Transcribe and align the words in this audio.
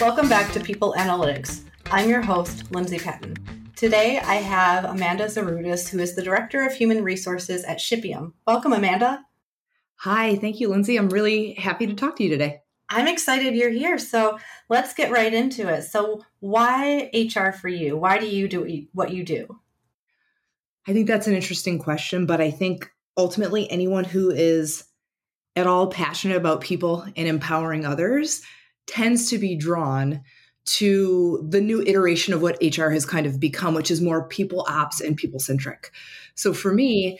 Welcome 0.00 0.28
back 0.28 0.52
to 0.52 0.60
People 0.60 0.94
Analytics. 0.98 1.62
I'm 1.92 2.08
your 2.08 2.22
host, 2.22 2.70
Lindsay 2.72 2.98
Patton. 2.98 3.36
Today 3.76 4.18
I 4.18 4.36
have 4.36 4.84
Amanda 4.84 5.26
Zouroudis, 5.26 5.88
who 5.88 6.00
is 6.00 6.16
the 6.16 6.22
Director 6.22 6.66
of 6.66 6.72
Human 6.72 7.04
Resources 7.04 7.62
at 7.64 7.78
Shipium. 7.78 8.32
Welcome, 8.46 8.72
Amanda. 8.72 9.24
Hi, 9.98 10.34
thank 10.36 10.58
you, 10.58 10.68
Lindsay. 10.68 10.96
I'm 10.96 11.10
really 11.10 11.54
happy 11.54 11.86
to 11.86 11.94
talk 11.94 12.16
to 12.16 12.24
you 12.24 12.30
today. 12.30 12.62
I'm 12.88 13.06
excited 13.06 13.54
you're 13.54 13.70
here. 13.70 13.98
So 13.98 14.38
let's 14.68 14.94
get 14.94 15.12
right 15.12 15.32
into 15.32 15.68
it. 15.68 15.82
So, 15.82 16.22
why 16.40 17.10
HR 17.14 17.52
for 17.52 17.68
you? 17.68 17.96
Why 17.96 18.18
do 18.18 18.26
you 18.26 18.48
do 18.48 18.86
what 18.92 19.12
you 19.12 19.24
do? 19.24 19.60
I 20.86 20.92
think 20.92 21.06
that's 21.06 21.26
an 21.26 21.34
interesting 21.34 21.78
question, 21.78 22.26
but 22.26 22.40
I 22.40 22.50
think 22.50 22.90
ultimately 23.16 23.70
anyone 23.70 24.04
who 24.04 24.30
is 24.30 24.84
at 25.56 25.66
all 25.66 25.88
passionate 25.88 26.36
about 26.36 26.60
people 26.60 27.04
and 27.16 27.28
empowering 27.28 27.84
others 27.84 28.42
tends 28.86 29.28
to 29.30 29.38
be 29.38 29.56
drawn 29.56 30.22
to 30.64 31.46
the 31.48 31.60
new 31.60 31.82
iteration 31.82 32.34
of 32.34 32.42
what 32.42 32.58
HR 32.62 32.90
has 32.90 33.06
kind 33.06 33.26
of 33.26 33.40
become, 33.40 33.74
which 33.74 33.90
is 33.90 34.00
more 34.00 34.28
people 34.28 34.66
ops 34.68 35.00
and 35.00 35.16
people 35.16 35.40
centric. 35.40 35.90
So 36.34 36.52
for 36.52 36.72
me, 36.72 37.18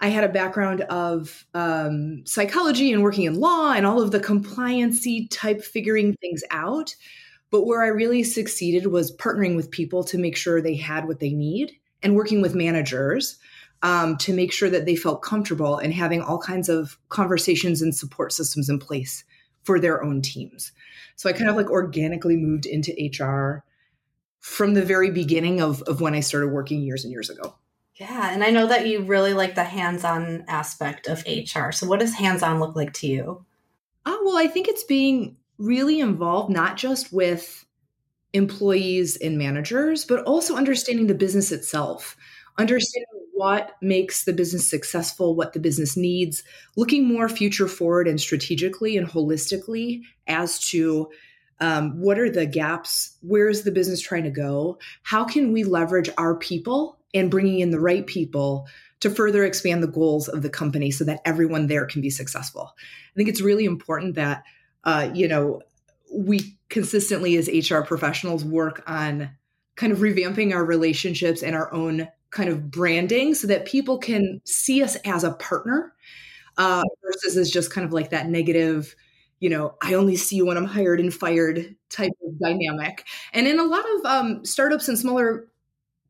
I 0.00 0.08
had 0.08 0.24
a 0.24 0.28
background 0.28 0.82
of 0.82 1.46
um, 1.54 2.22
psychology 2.26 2.92
and 2.92 3.02
working 3.02 3.24
in 3.24 3.38
law 3.38 3.72
and 3.72 3.86
all 3.86 4.00
of 4.00 4.10
the 4.10 4.20
compliancy 4.20 5.28
type 5.30 5.62
figuring 5.62 6.14
things 6.16 6.42
out. 6.50 6.94
But 7.50 7.66
where 7.66 7.82
I 7.82 7.88
really 7.88 8.22
succeeded 8.22 8.86
was 8.86 9.16
partnering 9.16 9.56
with 9.56 9.70
people 9.70 10.02
to 10.04 10.18
make 10.18 10.36
sure 10.36 10.60
they 10.60 10.76
had 10.76 11.06
what 11.06 11.20
they 11.20 11.30
need 11.30 11.79
and 12.02 12.16
working 12.16 12.40
with 12.40 12.54
managers 12.54 13.38
um, 13.82 14.16
to 14.18 14.34
make 14.34 14.52
sure 14.52 14.70
that 14.70 14.86
they 14.86 14.96
felt 14.96 15.22
comfortable 15.22 15.78
and 15.78 15.92
having 15.92 16.20
all 16.20 16.38
kinds 16.38 16.68
of 16.68 16.98
conversations 17.08 17.80
and 17.82 17.94
support 17.94 18.32
systems 18.32 18.68
in 18.68 18.78
place 18.78 19.24
for 19.62 19.78
their 19.78 20.02
own 20.02 20.22
teams. 20.22 20.72
So 21.16 21.28
I 21.28 21.32
kind 21.32 21.50
of 21.50 21.56
like 21.56 21.70
organically 21.70 22.36
moved 22.36 22.66
into 22.66 22.92
HR 22.92 23.64
from 24.38 24.74
the 24.74 24.84
very 24.84 25.10
beginning 25.10 25.60
of, 25.60 25.82
of 25.82 26.00
when 26.00 26.14
I 26.14 26.20
started 26.20 26.48
working 26.48 26.80
years 26.80 27.04
and 27.04 27.12
years 27.12 27.30
ago. 27.30 27.54
Yeah, 27.94 28.32
and 28.32 28.42
I 28.42 28.50
know 28.50 28.66
that 28.66 28.86
you 28.86 29.02
really 29.02 29.34
like 29.34 29.54
the 29.54 29.64
hands-on 29.64 30.44
aspect 30.48 31.06
of 31.06 31.22
HR. 31.26 31.70
So 31.70 31.86
what 31.86 32.00
does 32.00 32.14
hands-on 32.14 32.58
look 32.58 32.74
like 32.74 32.94
to 32.94 33.06
you? 33.06 33.44
Oh, 34.06 34.22
well, 34.24 34.38
I 34.38 34.46
think 34.46 34.68
it's 34.68 34.84
being 34.84 35.36
really 35.58 36.00
involved 36.00 36.50
not 36.50 36.78
just 36.78 37.12
with 37.12 37.66
employees 38.32 39.16
and 39.16 39.38
managers, 39.38 40.04
but 40.04 40.22
also 40.24 40.56
understanding 40.56 41.06
the 41.06 41.14
business 41.14 41.52
itself, 41.52 42.16
understanding 42.58 43.06
what 43.32 43.72
makes 43.80 44.24
the 44.24 44.32
business 44.32 44.68
successful, 44.68 45.34
what 45.34 45.52
the 45.52 45.60
business 45.60 45.96
needs, 45.96 46.42
looking 46.76 47.06
more 47.06 47.28
future 47.28 47.68
forward 47.68 48.06
and 48.06 48.20
strategically 48.20 48.96
and 48.96 49.08
holistically 49.08 50.02
as 50.26 50.58
to 50.58 51.08
um, 51.60 52.00
what 52.00 52.18
are 52.18 52.30
the 52.30 52.46
gaps, 52.46 53.16
where 53.22 53.48
is 53.48 53.62
the 53.62 53.72
business 53.72 54.00
trying 54.00 54.24
to 54.24 54.30
go, 54.30 54.78
how 55.02 55.24
can 55.24 55.52
we 55.52 55.64
leverage 55.64 56.10
our 56.16 56.34
people 56.34 56.98
and 57.14 57.30
bringing 57.30 57.60
in 57.60 57.70
the 57.70 57.80
right 57.80 58.06
people 58.06 58.66
to 59.00 59.10
further 59.10 59.44
expand 59.44 59.82
the 59.82 59.88
goals 59.88 60.28
of 60.28 60.42
the 60.42 60.50
company 60.50 60.90
so 60.90 61.04
that 61.04 61.20
everyone 61.24 61.66
there 61.66 61.86
can 61.86 62.00
be 62.00 62.10
successful. 62.10 62.74
I 62.78 63.14
think 63.16 63.28
it's 63.28 63.40
really 63.40 63.64
important 63.64 64.14
that 64.14 64.44
uh, 64.84 65.10
you 65.14 65.28
know 65.28 65.62
we 66.12 66.56
consistently 66.68 67.36
as 67.36 67.48
HR 67.48 67.80
professionals 67.80 68.44
work 68.44 68.82
on 68.86 69.30
kind 69.76 69.92
of 69.92 69.98
revamping 69.98 70.52
our 70.52 70.64
relationships 70.64 71.42
and 71.42 71.54
our 71.54 71.72
own 71.72 72.08
kind 72.30 72.48
of 72.48 72.70
branding 72.70 73.34
so 73.34 73.46
that 73.46 73.64
people 73.64 73.98
can 73.98 74.40
see 74.44 74.82
us 74.82 74.96
as 75.04 75.24
a 75.24 75.32
partner 75.32 75.92
uh, 76.58 76.82
versus 77.02 77.36
as 77.36 77.50
just 77.50 77.72
kind 77.72 77.84
of 77.84 77.92
like 77.92 78.10
that 78.10 78.28
negative 78.28 78.94
you 79.40 79.48
know, 79.48 79.74
I 79.82 79.94
only 79.94 80.16
see 80.16 80.36
you 80.36 80.46
when 80.46 80.58
I'm 80.58 80.66
hired 80.66 81.00
and 81.00 81.12
fired 81.12 81.74
type 81.88 82.12
of 82.24 82.38
dynamic. 82.38 83.06
And 83.32 83.46
in 83.48 83.58
a 83.58 83.64
lot 83.64 83.84
of 83.96 84.04
um, 84.04 84.44
startups 84.44 84.86
and 84.86 84.98
smaller 84.98 85.48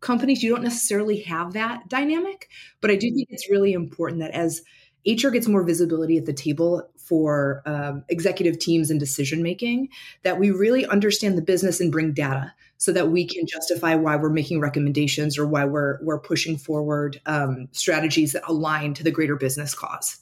companies, 0.00 0.42
you 0.42 0.50
don't 0.50 0.64
necessarily 0.64 1.20
have 1.20 1.52
that 1.52 1.88
dynamic. 1.88 2.48
But 2.80 2.90
I 2.90 2.96
do 2.96 3.08
think 3.14 3.28
it's 3.30 3.48
really 3.48 3.72
important 3.72 4.20
that 4.20 4.32
as 4.32 4.62
HR 5.06 5.28
gets 5.28 5.46
more 5.46 5.62
visibility 5.62 6.18
at 6.18 6.26
the 6.26 6.32
table 6.32 6.90
for 7.10 7.60
um, 7.66 8.04
executive 8.08 8.60
teams 8.60 8.88
and 8.88 9.00
decision 9.00 9.42
making, 9.42 9.88
that 10.22 10.38
we 10.38 10.52
really 10.52 10.86
understand 10.86 11.36
the 11.36 11.42
business 11.42 11.80
and 11.80 11.90
bring 11.90 12.12
data 12.12 12.54
so 12.78 12.92
that 12.92 13.10
we 13.10 13.26
can 13.26 13.46
justify 13.46 13.96
why 13.96 14.14
we're 14.14 14.30
making 14.30 14.60
recommendations 14.60 15.36
or 15.36 15.44
why 15.44 15.64
we're 15.64 15.98
we're 16.02 16.20
pushing 16.20 16.56
forward 16.56 17.20
um, 17.26 17.68
strategies 17.72 18.32
that 18.32 18.44
align 18.46 18.94
to 18.94 19.02
the 19.02 19.10
greater 19.10 19.34
business 19.34 19.74
cause. 19.74 20.20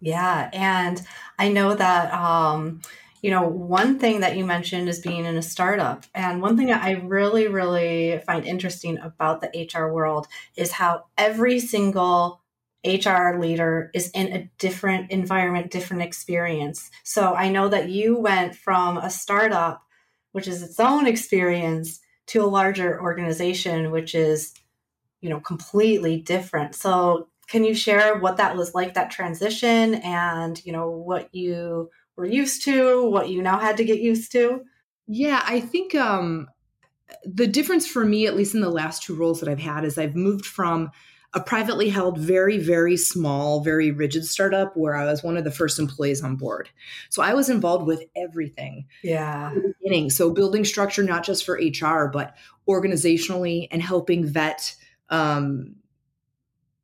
Yeah, 0.00 0.50
and 0.52 1.00
I 1.38 1.48
know 1.48 1.74
that 1.74 2.12
um, 2.12 2.82
you 3.22 3.30
know, 3.30 3.48
one 3.48 3.98
thing 3.98 4.20
that 4.20 4.36
you 4.36 4.44
mentioned 4.44 4.90
is 4.90 5.00
being 5.00 5.24
in 5.24 5.36
a 5.36 5.42
startup. 5.42 6.04
And 6.14 6.42
one 6.42 6.58
thing 6.58 6.70
I 6.70 6.92
really, 6.92 7.48
really 7.48 8.20
find 8.26 8.44
interesting 8.44 8.98
about 8.98 9.40
the 9.40 9.68
HR 9.74 9.90
world 9.92 10.28
is 10.56 10.72
how 10.72 11.06
every 11.16 11.58
single 11.58 12.42
HR 12.86 13.38
leader 13.40 13.90
is 13.94 14.10
in 14.10 14.32
a 14.32 14.50
different 14.58 15.10
environment, 15.10 15.70
different 15.70 16.02
experience. 16.02 16.90
So 17.04 17.34
I 17.34 17.50
know 17.50 17.68
that 17.68 17.88
you 17.88 18.18
went 18.18 18.54
from 18.54 18.98
a 18.98 19.10
startup, 19.10 19.82
which 20.32 20.48
is 20.48 20.62
its 20.62 20.80
own 20.80 21.06
experience, 21.06 22.00
to 22.26 22.42
a 22.42 22.46
larger 22.46 23.00
organization, 23.00 23.90
which 23.90 24.14
is, 24.14 24.52
you 25.20 25.30
know, 25.30 25.40
completely 25.40 26.20
different. 26.20 26.74
So 26.74 27.28
can 27.48 27.64
you 27.64 27.74
share 27.74 28.18
what 28.18 28.38
that 28.38 28.56
was 28.56 28.74
like, 28.74 28.94
that 28.94 29.10
transition, 29.10 29.94
and, 29.96 30.60
you 30.64 30.72
know, 30.72 30.90
what 30.90 31.32
you 31.34 31.90
were 32.16 32.26
used 32.26 32.64
to, 32.64 33.08
what 33.08 33.28
you 33.28 33.42
now 33.42 33.58
had 33.58 33.76
to 33.76 33.84
get 33.84 34.00
used 34.00 34.32
to? 34.32 34.62
Yeah, 35.06 35.42
I 35.46 35.60
think 35.60 35.94
um, 35.94 36.48
the 37.24 37.46
difference 37.46 37.86
for 37.86 38.04
me, 38.04 38.26
at 38.26 38.36
least 38.36 38.54
in 38.54 38.60
the 38.60 38.70
last 38.70 39.04
two 39.04 39.14
roles 39.14 39.40
that 39.40 39.48
I've 39.48 39.60
had, 39.60 39.84
is 39.84 39.98
I've 39.98 40.16
moved 40.16 40.44
from 40.44 40.90
a 41.36 41.40
privately 41.40 41.90
held, 41.90 42.16
very, 42.16 42.56
very 42.56 42.96
small, 42.96 43.60
very 43.60 43.90
rigid 43.90 44.24
startup 44.24 44.74
where 44.74 44.96
I 44.96 45.04
was 45.04 45.22
one 45.22 45.36
of 45.36 45.44
the 45.44 45.50
first 45.50 45.78
employees 45.78 46.24
on 46.24 46.36
board. 46.36 46.70
So 47.10 47.20
I 47.20 47.34
was 47.34 47.50
involved 47.50 47.86
with 47.86 48.02
everything. 48.16 48.86
Yeah. 49.02 49.54
beginning. 49.82 50.08
So 50.08 50.30
building 50.30 50.64
structure, 50.64 51.02
not 51.02 51.24
just 51.24 51.44
for 51.44 51.60
HR, 51.60 52.08
but 52.10 52.34
organizationally 52.66 53.68
and 53.70 53.82
helping 53.82 54.24
vet, 54.24 54.74
um, 55.10 55.74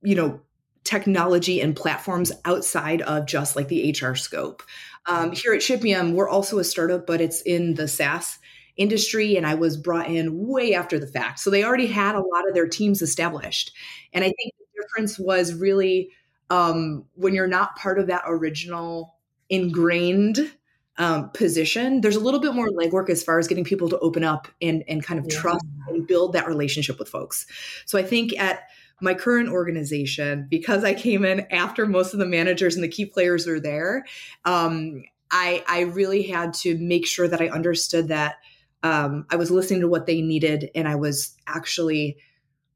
you 0.03 0.15
know, 0.15 0.43
technology 0.85 1.63
and 1.63 1.75
platforms 1.75 2.31
outside 2.45 3.01
of 3.03 3.25
just 3.25 3.57
like 3.57 3.69
the 3.69 3.97
HR 3.99 4.15
scope. 4.15 4.63
Um, 5.07 5.33
here 5.33 5.55
at 5.55 5.63
Shipium, 5.63 6.13
we're 6.13 6.29
also 6.29 6.59
a 6.59 6.65
startup, 6.65 7.07
but 7.07 7.23
it's 7.23 7.41
in 7.41 7.73
the 7.73 7.89
SaaS 7.89 8.39
industry, 8.77 9.37
and 9.37 9.47
I 9.47 9.55
was 9.55 9.77
brought 9.77 10.09
in 10.09 10.47
way 10.47 10.75
after 10.75 10.99
the 10.99 11.07
fact. 11.07 11.41
So 11.41 11.51
they 11.51 11.65
already 11.65 11.87
had 11.87 12.15
a 12.15 12.21
lot 12.21 12.49
of 12.49 12.55
their 12.55 12.69
teams 12.69 13.03
established. 13.03 13.73
And 14.13 14.25
I 14.25 14.29
think 14.29 14.55
the 14.59 14.83
difference 14.83 15.19
was 15.19 15.55
really 15.55 16.11
um, 16.51 17.05
when 17.15 17.35
you're 17.35 17.47
not 17.47 17.77
part 17.77 17.99
of 17.99 18.07
that 18.09 18.23
original 18.27 19.17
ingrained 19.49 20.53
um, 20.99 21.31
position, 21.31 22.03
there's 22.03 22.17
a 22.17 22.21
little 22.21 22.41
bit 22.41 22.55
more 22.55 22.69
legwork 22.69 23.09
as 23.09 23.23
far 23.23 23.39
as 23.39 23.49
getting 23.49 23.65
people 23.65 23.89
to 23.89 23.99
open 24.01 24.25
up 24.25 24.49
and 24.61 24.85
and 24.89 25.03
kind 25.03 25.19
of 25.19 25.27
yeah. 25.29 25.39
trust 25.39 25.65
and 25.89 26.07
build 26.07 26.35
that 26.35 26.47
relationship 26.47 26.99
with 26.99 27.09
folks. 27.09 27.47
So 27.87 27.99
I 27.99 28.03
think 28.03 28.39
at 28.39 28.69
my 29.01 29.15
current 29.15 29.49
organization, 29.49 30.47
because 30.49 30.85
I 30.85 30.95
came 30.95 31.25
in 31.25 31.41
after 31.51 31.87
most 31.87 32.13
of 32.13 32.21
the 32.21 32.27
managers 32.27 32.75
and 32.75 32.85
the 32.85 32.89
key 32.89 33.07
players 33.07 33.49
are 33.49 33.59
there, 33.59 34.05
um, 34.45 35.03
I, 35.33 35.65
I 35.67 35.81
really 35.81 36.23
had 36.23 36.55
to 36.55 36.77
make 36.79 37.07
sure 37.07 37.27
that 37.27 37.41
I 37.41 37.49
understood 37.49 38.09
that 38.09 38.37
um, 38.83 39.27
I 39.31 39.37
was 39.37 39.51
listening 39.51 39.81
to 39.81 39.89
what 39.89 40.07
they 40.07 40.21
needed 40.21 40.71
and 40.75 40.89
I 40.89 40.97
was 40.97 41.35
actually 41.47 42.17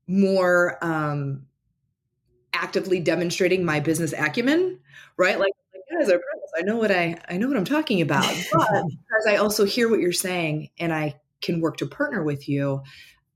more 0.06 0.78
um, 0.84 1.47
actively 2.53 3.00
demonstrating 3.00 3.65
my 3.65 3.81
business 3.81 4.12
acumen, 4.12 4.79
right? 5.17 5.38
Like, 5.38 5.53
guys, 5.93 6.11
I 6.11 6.19
I 6.58 6.62
know 6.62 6.76
what 6.76 6.91
I 6.91 7.19
I 7.29 7.37
know 7.37 7.49
what 7.49 7.56
I'm 7.56 7.64
talking 7.64 8.00
about. 8.00 8.25
But 8.53 8.85
because 8.88 9.26
I 9.29 9.37
also 9.37 9.64
hear 9.64 9.88
what 9.88 10.00
you're 10.00 10.12
saying 10.12 10.70
and 10.79 10.93
I 10.93 11.20
can 11.43 11.61
work 11.61 11.76
to 11.79 11.87
partner 11.87 12.23
with 12.23 12.49
you, 12.49 12.82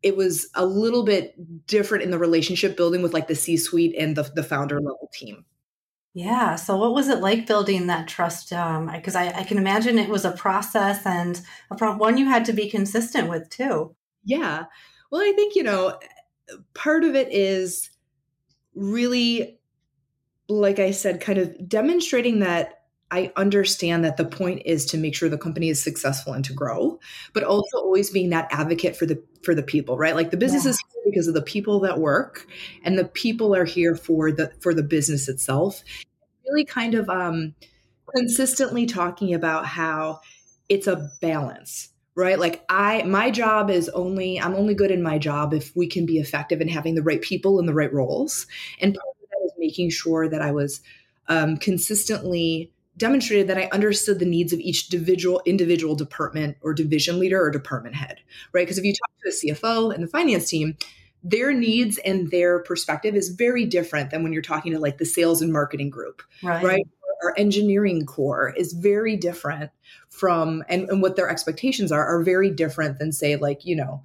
it 0.03 0.17
was 0.17 0.49
a 0.55 0.65
little 0.65 1.05
bit 1.05 1.35
different 1.67 2.05
in 2.05 2.11
the 2.11 2.19
relationship 2.19 2.77
building 2.77 3.03
with 3.03 3.13
like 3.13 3.29
the 3.29 3.35
C 3.35 3.57
suite 3.57 3.95
and 3.99 4.17
the, 4.17 4.23
the 4.35 4.43
founder 4.43 4.81
level 4.81 5.11
team. 5.13 5.45
Yeah. 6.13 6.57
So, 6.57 6.77
what 6.77 6.93
was 6.93 7.09
it 7.09 7.21
like 7.21 7.47
building 7.47 7.87
that 7.87 8.09
trust? 8.09 8.51
Because 8.51 9.17
um, 9.17 9.23
I, 9.23 9.33
I, 9.39 9.45
can 9.45 9.59
imagine 9.59 9.99
it 9.99 10.09
was 10.09 10.25
a 10.25 10.33
process 10.33 11.07
and 11.07 11.41
a 11.71 11.93
one 11.93 12.19
you 12.19 12.27
had 12.27 12.45
to 12.47 12.53
be 12.53 12.69
consistent 12.69 13.29
with 13.29 13.49
too. 13.49 13.95
Yeah. 14.25 14.65
Well, 15.11 15.23
I 15.23 15.33
think, 15.33 15.55
you 15.55 15.63
know, 15.63 15.99
part 16.75 17.05
of 17.05 17.15
it 17.15 17.29
is 17.33 17.91
really, 18.75 19.59
like 20.49 20.79
I 20.79 20.91
said, 20.91 21.21
kind 21.21 21.39
of 21.39 21.69
demonstrating 21.69 22.41
that 22.41 22.80
I 23.11 23.33
understand 23.37 24.05
that 24.05 24.17
the 24.17 24.25
point 24.25 24.63
is 24.65 24.87
to 24.87 24.99
make 24.99 25.15
sure 25.15 25.29
the 25.29 25.39
company 25.39 25.69
is 25.69 25.83
successful 25.83 26.33
and 26.33 26.45
to 26.45 26.53
grow, 26.53 27.01
but 27.33 27.43
also 27.43 27.79
always 27.79 28.11
being 28.11 28.31
that 28.31 28.49
advocate 28.51 28.97
for 28.97 29.07
the 29.07 29.23
for 29.43 29.55
the 29.55 29.63
people, 29.63 29.97
right? 29.97 30.15
Like 30.15 30.31
the 30.31 30.37
business 30.37 30.65
yeah. 30.65 30.71
is 30.71 30.79
here 30.79 31.03
because 31.07 31.27
of 31.27 31.35
the 31.35 31.43
people 31.43 31.81
that 31.81 31.99
work, 31.99 32.47
and 32.85 32.99
the 32.99 33.05
people 33.05 33.55
are 33.55 33.65
here 33.65 33.97
for 33.97 34.31
the 34.31 34.53
for 34.61 34.75
the 34.75 34.83
business 34.83 35.29
itself. 35.29 35.83
Really, 36.49 36.65
kind 36.65 36.95
of 36.95 37.09
um, 37.09 37.55
consistently 38.15 38.87
talking 38.87 39.35
about 39.35 39.67
how 39.67 40.21
it's 40.69 40.87
a 40.87 41.11
balance 41.21 41.89
right 42.15 42.39
like 42.39 42.65
i 42.69 43.03
my 43.05 43.31
job 43.31 43.71
is 43.71 43.89
only 43.91 44.41
i'm 44.41 44.55
only 44.55 44.75
good 44.75 44.91
in 44.91 45.03
my 45.03 45.17
job 45.17 45.55
if 45.55 45.75
we 45.77 45.87
can 45.87 46.07
be 46.07 46.19
effective 46.19 46.61
in 46.61 46.69
having 46.69 46.95
the 46.95 47.03
right 47.03 47.23
people 47.23 47.59
in 47.59 47.67
the 47.67 47.75
right 47.75 47.93
roles 47.93 48.47
and 48.81 48.95
part 48.95 49.17
of 49.23 49.29
that 49.31 49.47
is 49.47 49.53
making 49.59 49.91
sure 49.91 50.29
that 50.29 50.43
i 50.43 50.51
was 50.51 50.81
um, 51.29 51.57
consistently 51.57 52.73
demonstrated 53.01 53.49
that 53.49 53.59
i 53.59 53.69
understood 53.73 54.19
the 54.19 54.25
needs 54.25 54.53
of 54.53 54.61
each 54.61 54.93
individual 54.93 55.43
individual 55.45 55.95
department 55.95 56.57
or 56.61 56.73
division 56.73 57.19
leader 57.19 57.43
or 57.43 57.51
department 57.51 57.97
head 57.97 58.21
right? 58.53 58.63
Because 58.63 58.79
if 58.79 58.85
you 58.85 58.93
talk 58.93 59.11
to 59.23 59.29
a 59.29 59.55
cfo 59.55 59.93
and 59.93 60.03
the 60.03 60.09
finance 60.09 60.49
team 60.49 60.77
their 61.23 61.53
needs 61.53 61.99
and 61.99 62.31
their 62.31 62.61
perspective 62.61 63.15
is 63.15 63.29
very 63.29 63.67
different 63.67 64.11
than 64.11 64.23
when 64.23 64.33
you're 64.33 64.41
talking 64.41 64.73
to 64.73 64.79
like 64.79 64.99
the 64.99 65.05
sales 65.05 65.43
and 65.43 65.53
marketing 65.53 65.91
group 65.91 66.23
right, 66.43 66.63
right? 66.63 66.89
our 67.25 67.35
engineering 67.37 68.07
core 68.07 68.55
is 68.57 68.73
very 68.73 69.17
different 69.17 69.71
from 70.09 70.63
and, 70.69 70.89
and 70.89 71.03
what 71.03 71.17
their 71.17 71.29
expectations 71.29 71.91
are 71.91 72.07
are 72.07 72.23
very 72.23 72.51
different 72.51 72.99
than 72.99 73.13
say 73.13 73.37
like 73.37 73.65
you 73.65 73.75
know 73.75 74.03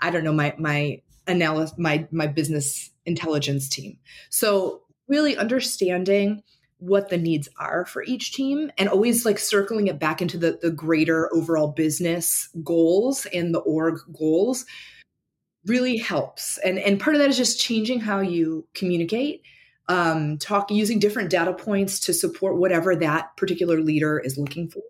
i 0.00 0.10
don't 0.10 0.24
know 0.24 0.32
my 0.32 0.54
my 0.58 1.00
analysis 1.26 1.76
my 1.78 2.06
my 2.10 2.26
business 2.26 2.90
intelligence 3.06 3.68
team. 3.68 3.98
So 4.28 4.82
really 5.08 5.36
understanding 5.36 6.42
what 6.78 7.08
the 7.08 7.16
needs 7.16 7.48
are 7.58 7.86
for 7.86 8.02
each 8.04 8.32
team 8.32 8.70
and 8.76 8.88
always 8.88 9.24
like 9.24 9.38
circling 9.38 9.86
it 9.86 9.98
back 9.98 10.20
into 10.20 10.36
the 10.36 10.58
the 10.60 10.70
greater 10.70 11.32
overall 11.34 11.68
business 11.68 12.48
goals 12.62 13.26
and 13.32 13.54
the 13.54 13.60
org 13.60 13.98
goals 14.12 14.66
really 15.66 15.96
helps. 15.96 16.58
And 16.58 16.78
and 16.78 17.00
part 17.00 17.16
of 17.16 17.20
that 17.20 17.30
is 17.30 17.36
just 17.36 17.60
changing 17.60 18.00
how 18.00 18.20
you 18.20 18.66
communicate 18.74 19.42
um, 19.88 20.38
talk 20.38 20.70
using 20.70 20.98
different 20.98 21.30
data 21.30 21.52
points 21.52 22.00
to 22.00 22.12
support 22.12 22.56
whatever 22.58 22.96
that 22.96 23.36
particular 23.36 23.80
leader 23.80 24.18
is 24.18 24.36
looking 24.36 24.68
for, 24.68 24.82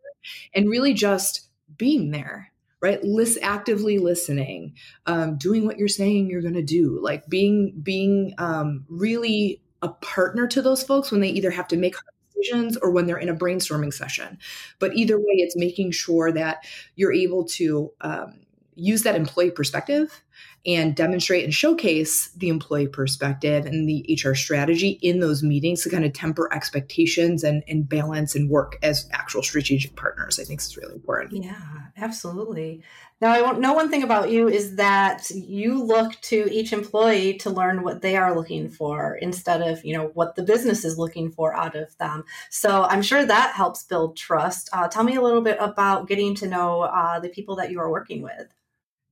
and 0.55 0.69
really 0.69 0.95
just 0.95 1.49
being 1.77 2.11
there 2.11 2.53
right? 2.83 3.03
List 3.03 3.39
actively 3.43 3.99
listening 3.99 4.75
um, 5.07 5.39
doing 5.39 5.65
what 5.65 5.79
you're 5.79 5.89
saying 5.89 6.29
you're 6.29 6.43
going 6.43 6.55
to 6.55 6.63
do 6.63 7.01
like 7.01 7.27
being 7.27 7.73
being 7.83 8.35
um, 8.39 8.85
really 8.89 9.63
a 9.83 9.89
partner 9.89 10.47
to 10.49 10.63
those 10.63 10.83
folks 10.83 11.11
when 11.11 11.21
they 11.21 11.29
either 11.29 11.51
have 11.51 11.69
to 11.69 11.77
make 11.77 11.95
decisions 12.35 12.77
or 12.77 12.91
when 12.91 13.07
they're 13.07 13.19
in 13.19 13.29
a 13.29 13.35
brainstorming 13.35 13.93
session. 13.93 14.39
But 14.79 14.95
either 14.95 15.19
way 15.19 15.35
it's 15.37 15.57
making 15.57 15.93
sure 15.93 16.33
that 16.33 16.65
you're 16.95 17.13
able 17.13 17.45
to 17.45 17.93
um, 18.01 18.41
use 18.75 19.03
that 19.03 19.17
employee 19.17 19.51
perspective 19.51 20.23
and 20.67 20.97
demonstrate 20.97 21.45
and 21.45 21.55
showcase 21.55 22.31
the 22.37 22.49
employee 22.49 22.89
perspective 22.89 23.67
and 23.67 23.89
the 23.89 24.19
HR 24.21 24.35
strategy 24.35 24.99
in 25.01 25.21
those 25.21 25.43
meetings 25.43 25.83
to 25.83 25.91
kind 25.91 26.05
of 26.05 26.13
temper 26.13 26.53
expectations 26.53 27.45
and, 27.45 27.63
and 27.69 27.89
balance 27.89 28.35
and 28.35 28.51
work 28.51 28.77
as 28.83 29.09
actual 29.13 29.43
strategic 29.43 29.95
partners. 29.95 30.41
I 30.41 30.45
think 30.45 30.61
is 30.61 30.77
really 30.77 30.95
important. 30.95 31.45
Yeah, 31.45 31.55
absolutely. 31.97 32.83
Now, 33.21 33.31
I 33.33 33.59
know 33.59 33.73
one 33.73 33.89
thing 33.89 34.03
about 34.03 34.31
you 34.31 34.47
is 34.49 34.77
that 34.77 35.31
you 35.31 35.83
look 35.83 36.21
to 36.23 36.49
each 36.53 36.73
employee 36.73 37.39
to 37.39 37.51
learn 37.51 37.83
what 37.83 38.03
they 38.03 38.17
are 38.17 38.37
looking 38.37 38.69
for 38.69 39.15
instead 39.15 39.63
of, 39.63 39.83
you 39.85 39.97
know, 39.97 40.11
what 40.13 40.35
the 40.35 40.43
business 40.43 40.85
is 40.85 40.99
looking 40.99 41.31
for 41.31 41.55
out 41.55 41.75
of 41.77 41.97
them. 41.97 42.25
So 42.51 42.83
I'm 42.85 43.01
sure 43.01 43.25
that 43.25 43.55
helps 43.55 43.85
build 43.85 44.19
trust. 44.19 44.69
Uh, 44.73 44.89
tell 44.89 45.03
me 45.03 45.15
a 45.15 45.23
little 45.23 45.41
bit 45.41 45.57
about 45.61 46.09
getting 46.09 46.35
to 46.37 46.47
know 46.47 46.83
uh, 46.83 47.19
the 47.19 47.31
people 47.31 47.57
that 47.57 47.71
you 47.71 47.81
are 47.81 47.91
working 47.91 48.21
with. 48.21 48.49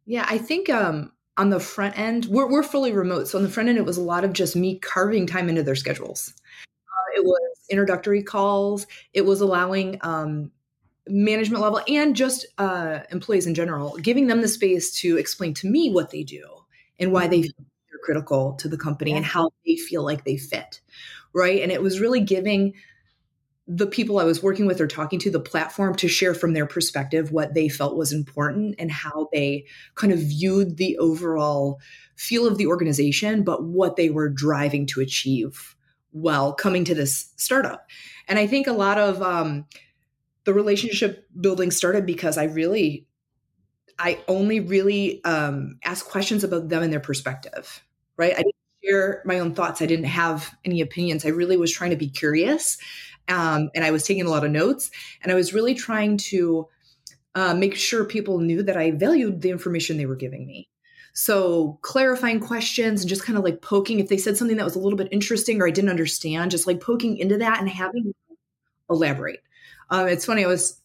Yeah, 0.04 0.26
I 0.28 0.36
think 0.36 0.68
um, 0.68 1.12
on 1.36 1.50
the 1.50 1.60
front 1.60 1.98
end, 1.98 2.26
we're, 2.26 2.48
we're 2.48 2.62
fully 2.62 2.92
remote. 2.92 3.28
So 3.28 3.38
on 3.38 3.44
the 3.44 3.50
front 3.50 3.68
end, 3.68 3.78
it 3.78 3.84
was 3.84 3.96
a 3.96 4.02
lot 4.02 4.24
of 4.24 4.32
just 4.32 4.54
me 4.54 4.78
carving 4.78 5.26
time 5.26 5.48
into 5.48 5.62
their 5.62 5.74
schedules. 5.74 6.32
Uh, 6.86 7.20
it 7.20 7.24
was 7.24 7.58
introductory 7.70 8.22
calls. 8.22 8.86
It 9.12 9.22
was 9.22 9.40
allowing 9.40 9.98
um, 10.02 10.50
management 11.08 11.62
level 11.62 11.80
and 11.88 12.14
just 12.14 12.46
uh, 12.58 13.00
employees 13.10 13.46
in 13.46 13.54
general, 13.54 13.96
giving 14.00 14.28
them 14.28 14.42
the 14.42 14.48
space 14.48 14.92
to 15.00 15.16
explain 15.16 15.54
to 15.54 15.68
me 15.68 15.90
what 15.90 16.10
they 16.10 16.22
do 16.22 16.46
and 16.98 17.12
why 17.12 17.26
they 17.26 17.40
mm-hmm. 17.40 17.62
feel 17.62 18.00
critical 18.04 18.52
to 18.54 18.68
the 18.68 18.78
company 18.78 19.12
and 19.12 19.24
how 19.24 19.50
they 19.66 19.76
feel 19.76 20.04
like 20.04 20.24
they 20.24 20.36
fit. 20.36 20.80
Right. 21.34 21.62
And 21.62 21.72
it 21.72 21.82
was 21.82 22.00
really 22.00 22.20
giving 22.20 22.74
the 23.66 23.86
people 23.86 24.18
I 24.18 24.24
was 24.24 24.42
working 24.42 24.66
with 24.66 24.80
or 24.80 24.86
talking 24.86 25.18
to 25.20 25.30
the 25.30 25.40
platform 25.40 25.94
to 25.96 26.08
share 26.08 26.34
from 26.34 26.52
their 26.52 26.66
perspective 26.66 27.32
what 27.32 27.54
they 27.54 27.68
felt 27.68 27.96
was 27.96 28.12
important 28.12 28.74
and 28.78 28.90
how 28.90 29.28
they 29.32 29.64
kind 29.94 30.12
of 30.12 30.18
viewed 30.18 30.76
the 30.76 30.98
overall 30.98 31.80
feel 32.16 32.46
of 32.46 32.58
the 32.58 32.66
organization, 32.66 33.42
but 33.42 33.64
what 33.64 33.96
they 33.96 34.10
were 34.10 34.28
driving 34.28 34.86
to 34.86 35.00
achieve 35.00 35.74
while 36.10 36.52
coming 36.52 36.84
to 36.84 36.94
this 36.94 37.32
startup. 37.36 37.88
And 38.28 38.38
I 38.38 38.46
think 38.46 38.66
a 38.66 38.72
lot 38.72 38.98
of 38.98 39.22
um, 39.22 39.66
the 40.44 40.52
relationship 40.52 41.26
building 41.40 41.70
started 41.70 42.04
because 42.04 42.36
I 42.36 42.44
really, 42.44 43.06
I 43.98 44.20
only 44.28 44.60
really 44.60 45.24
um, 45.24 45.78
asked 45.82 46.04
questions 46.04 46.44
about 46.44 46.68
them 46.68 46.82
and 46.82 46.92
their 46.92 47.00
perspective, 47.00 47.82
right? 48.16 48.32
I 48.32 48.42
didn't 48.42 48.54
share 48.84 49.22
my 49.24 49.38
own 49.38 49.54
thoughts. 49.54 49.80
I 49.80 49.86
didn't 49.86 50.04
have 50.04 50.54
any 50.64 50.82
opinions. 50.82 51.24
I 51.24 51.30
really 51.30 51.56
was 51.56 51.72
trying 51.72 51.90
to 51.90 51.96
be 51.96 52.10
curious 52.10 52.78
um, 53.28 53.70
and 53.74 53.84
I 53.84 53.90
was 53.90 54.04
taking 54.04 54.26
a 54.26 54.30
lot 54.30 54.44
of 54.44 54.50
notes, 54.50 54.90
and 55.22 55.32
I 55.32 55.34
was 55.34 55.54
really 55.54 55.74
trying 55.74 56.16
to 56.18 56.68
uh, 57.34 57.54
make 57.54 57.74
sure 57.74 58.04
people 58.04 58.38
knew 58.38 58.62
that 58.62 58.76
I 58.76 58.92
valued 58.92 59.40
the 59.40 59.50
information 59.50 59.96
they 59.96 60.06
were 60.06 60.16
giving 60.16 60.46
me. 60.46 60.68
So 61.14 61.78
clarifying 61.82 62.40
questions 62.40 63.02
and 63.02 63.08
just 63.08 63.24
kind 63.24 63.38
of 63.38 63.44
like 63.44 63.62
poking 63.62 64.00
if 64.00 64.08
they 64.08 64.16
said 64.16 64.36
something 64.36 64.56
that 64.56 64.64
was 64.64 64.74
a 64.74 64.80
little 64.80 64.96
bit 64.96 65.08
interesting 65.12 65.60
or 65.60 65.66
I 65.66 65.70
didn't 65.70 65.90
understand, 65.90 66.50
just 66.50 66.66
like 66.66 66.80
poking 66.80 67.18
into 67.18 67.38
that 67.38 67.60
and 67.60 67.68
having 67.68 68.12
elaborate. 68.90 69.40
Um, 69.90 70.08
it's 70.08 70.24
funny. 70.24 70.44
I 70.44 70.48
was 70.48 70.80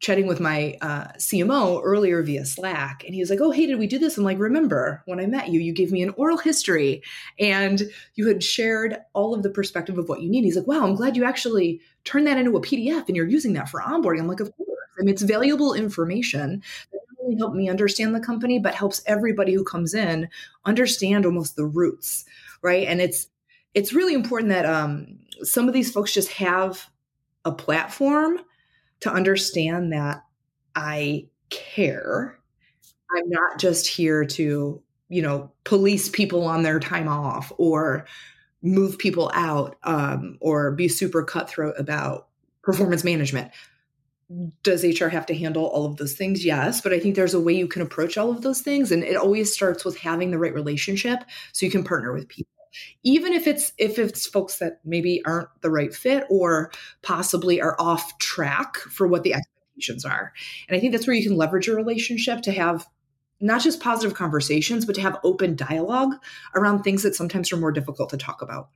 chatting 0.00 0.26
with 0.26 0.38
my 0.38 0.76
uh, 0.80 1.08
CMO 1.16 1.80
earlier 1.82 2.22
via 2.22 2.44
Slack, 2.44 3.02
and 3.04 3.14
he 3.14 3.20
was 3.20 3.30
like, 3.30 3.40
"Oh, 3.40 3.50
hey, 3.50 3.66
did 3.66 3.78
we 3.78 3.86
do 3.86 3.98
this?" 3.98 4.16
I'm 4.16 4.24
like, 4.24 4.38
"Remember 4.38 5.02
when 5.06 5.20
I 5.20 5.26
met 5.26 5.48
you? 5.48 5.60
You 5.60 5.72
gave 5.72 5.90
me 5.90 6.02
an 6.02 6.14
oral 6.16 6.38
history, 6.38 7.02
and 7.38 7.82
you 8.14 8.28
had 8.28 8.42
shared 8.42 8.98
all 9.12 9.34
of 9.34 9.42
the 9.42 9.50
perspective 9.50 9.98
of 9.98 10.08
what 10.08 10.22
you 10.22 10.30
need." 10.30 10.44
He's 10.44 10.56
like, 10.56 10.66
"Wow, 10.66 10.84
I'm 10.84 10.94
glad 10.94 11.16
you 11.16 11.24
actually 11.24 11.80
turned 12.04 12.26
that 12.26 12.38
into 12.38 12.56
a 12.56 12.60
PDF 12.60 13.08
and 13.08 13.16
you're 13.16 13.26
using 13.26 13.54
that 13.54 13.68
for 13.68 13.80
onboarding." 13.80 14.20
I'm 14.20 14.28
like, 14.28 14.40
"Of 14.40 14.56
course. 14.56 14.68
I 14.98 15.02
mean, 15.02 15.14
it's 15.14 15.22
valuable 15.22 15.74
information 15.74 16.62
that 16.92 17.00
only 17.22 17.36
helped 17.36 17.56
me 17.56 17.68
understand 17.68 18.14
the 18.14 18.20
company, 18.20 18.58
but 18.58 18.74
helps 18.74 19.02
everybody 19.06 19.54
who 19.54 19.64
comes 19.64 19.94
in 19.94 20.28
understand 20.64 21.26
almost 21.26 21.56
the 21.56 21.66
roots, 21.66 22.24
right?" 22.62 22.86
And 22.86 23.00
it's 23.00 23.28
it's 23.74 23.92
really 23.92 24.14
important 24.14 24.50
that 24.50 24.64
um, 24.64 25.18
some 25.42 25.66
of 25.68 25.74
these 25.74 25.90
folks 25.90 26.12
just 26.12 26.32
have 26.32 26.88
a 27.44 27.52
platform 27.52 28.40
to 29.00 29.12
understand 29.12 29.92
that 29.92 30.24
I 30.74 31.26
care. 31.50 32.38
I'm 33.14 33.30
not 33.30 33.58
just 33.58 33.86
here 33.86 34.24
to, 34.24 34.82
you 35.08 35.22
know, 35.22 35.50
police 35.64 36.08
people 36.08 36.44
on 36.44 36.62
their 36.62 36.78
time 36.78 37.08
off 37.08 37.52
or 37.58 38.06
move 38.62 38.98
people 38.98 39.30
out 39.34 39.76
um, 39.84 40.36
or 40.40 40.72
be 40.72 40.88
super 40.88 41.22
cutthroat 41.22 41.74
about 41.78 42.28
performance 42.62 43.04
management. 43.04 43.50
Does 44.62 44.84
HR 44.84 45.08
have 45.08 45.24
to 45.26 45.34
handle 45.34 45.64
all 45.64 45.86
of 45.86 45.96
those 45.96 46.12
things? 46.12 46.44
Yes, 46.44 46.82
but 46.82 46.92
I 46.92 47.00
think 47.00 47.14
there's 47.14 47.34
a 47.34 47.40
way 47.40 47.54
you 47.54 47.66
can 47.66 47.80
approach 47.80 48.18
all 48.18 48.30
of 48.30 48.42
those 48.42 48.60
things. 48.60 48.92
And 48.92 49.02
it 49.02 49.16
always 49.16 49.52
starts 49.52 49.84
with 49.84 49.96
having 49.96 50.30
the 50.30 50.38
right 50.38 50.52
relationship 50.52 51.20
so 51.52 51.64
you 51.64 51.72
can 51.72 51.84
partner 51.84 52.12
with 52.12 52.28
people 52.28 52.57
even 53.02 53.32
if 53.32 53.46
it's 53.46 53.72
if 53.78 53.98
it's 53.98 54.26
folks 54.26 54.58
that 54.58 54.80
maybe 54.84 55.22
aren't 55.24 55.48
the 55.60 55.70
right 55.70 55.94
fit 55.94 56.24
or 56.30 56.70
possibly 57.02 57.60
are 57.60 57.76
off 57.78 58.18
track 58.18 58.76
for 58.76 59.06
what 59.06 59.22
the 59.22 59.34
expectations 59.34 60.04
are. 60.04 60.32
And 60.68 60.76
i 60.76 60.80
think 60.80 60.92
that's 60.92 61.06
where 61.06 61.16
you 61.16 61.26
can 61.26 61.36
leverage 61.36 61.66
your 61.66 61.76
relationship 61.76 62.42
to 62.42 62.52
have 62.52 62.86
not 63.40 63.62
just 63.62 63.80
positive 63.80 64.16
conversations 64.16 64.84
but 64.84 64.94
to 64.96 65.00
have 65.00 65.18
open 65.22 65.54
dialogue 65.56 66.14
around 66.54 66.82
things 66.82 67.02
that 67.02 67.14
sometimes 67.14 67.52
are 67.52 67.56
more 67.56 67.72
difficult 67.72 68.10
to 68.10 68.16
talk 68.16 68.42
about. 68.42 68.68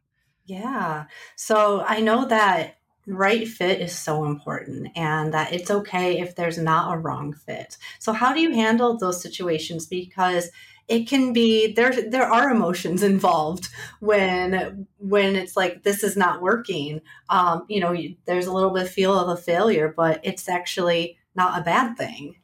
Yeah. 0.47 1.07
So 1.37 1.85
i 1.87 2.01
know 2.01 2.27
that 2.27 2.77
right 3.07 3.49
fit 3.49 3.81
is 3.81 3.97
so 3.97 4.25
important 4.25 4.89
and 4.95 5.35
that 5.35 5.53
it's 5.53 5.71
okay 5.71 6.21
if 6.21 6.37
there's 6.37 6.59
not 6.59 6.95
a 6.95 6.99
wrong 6.99 7.33
fit. 7.33 7.77
So 7.99 8.13
how 8.13 8.33
do 8.33 8.41
you 8.41 8.53
handle 8.53 8.97
those 8.97 9.21
situations? 9.21 9.87
Because 9.87 10.51
it 10.89 11.09
can 11.09 11.33
be 11.33 11.73
there 11.73 11.93
there 12.11 12.27
are 12.27 12.51
emotions 12.51 13.03
involved 13.03 13.69
when 14.01 14.87
when 14.99 15.37
it's 15.37 15.57
like 15.57 15.83
this 15.83 16.03
is 16.03 16.17
not 16.17 16.43
working. 16.43 17.01
Um, 17.29 17.65
you 17.69 17.81
know 17.81 17.97
there's 18.27 18.47
a 18.47 18.53
little 18.53 18.71
bit 18.71 18.89
feel 18.89 19.19
of 19.19 19.29
a 19.29 19.41
failure 19.41 19.93
but 19.97 20.21
it's 20.23 20.49
actually 20.49 21.19
not 21.35 21.59
a 21.61 21.65
bad 21.65 21.97
thing. 21.97 22.37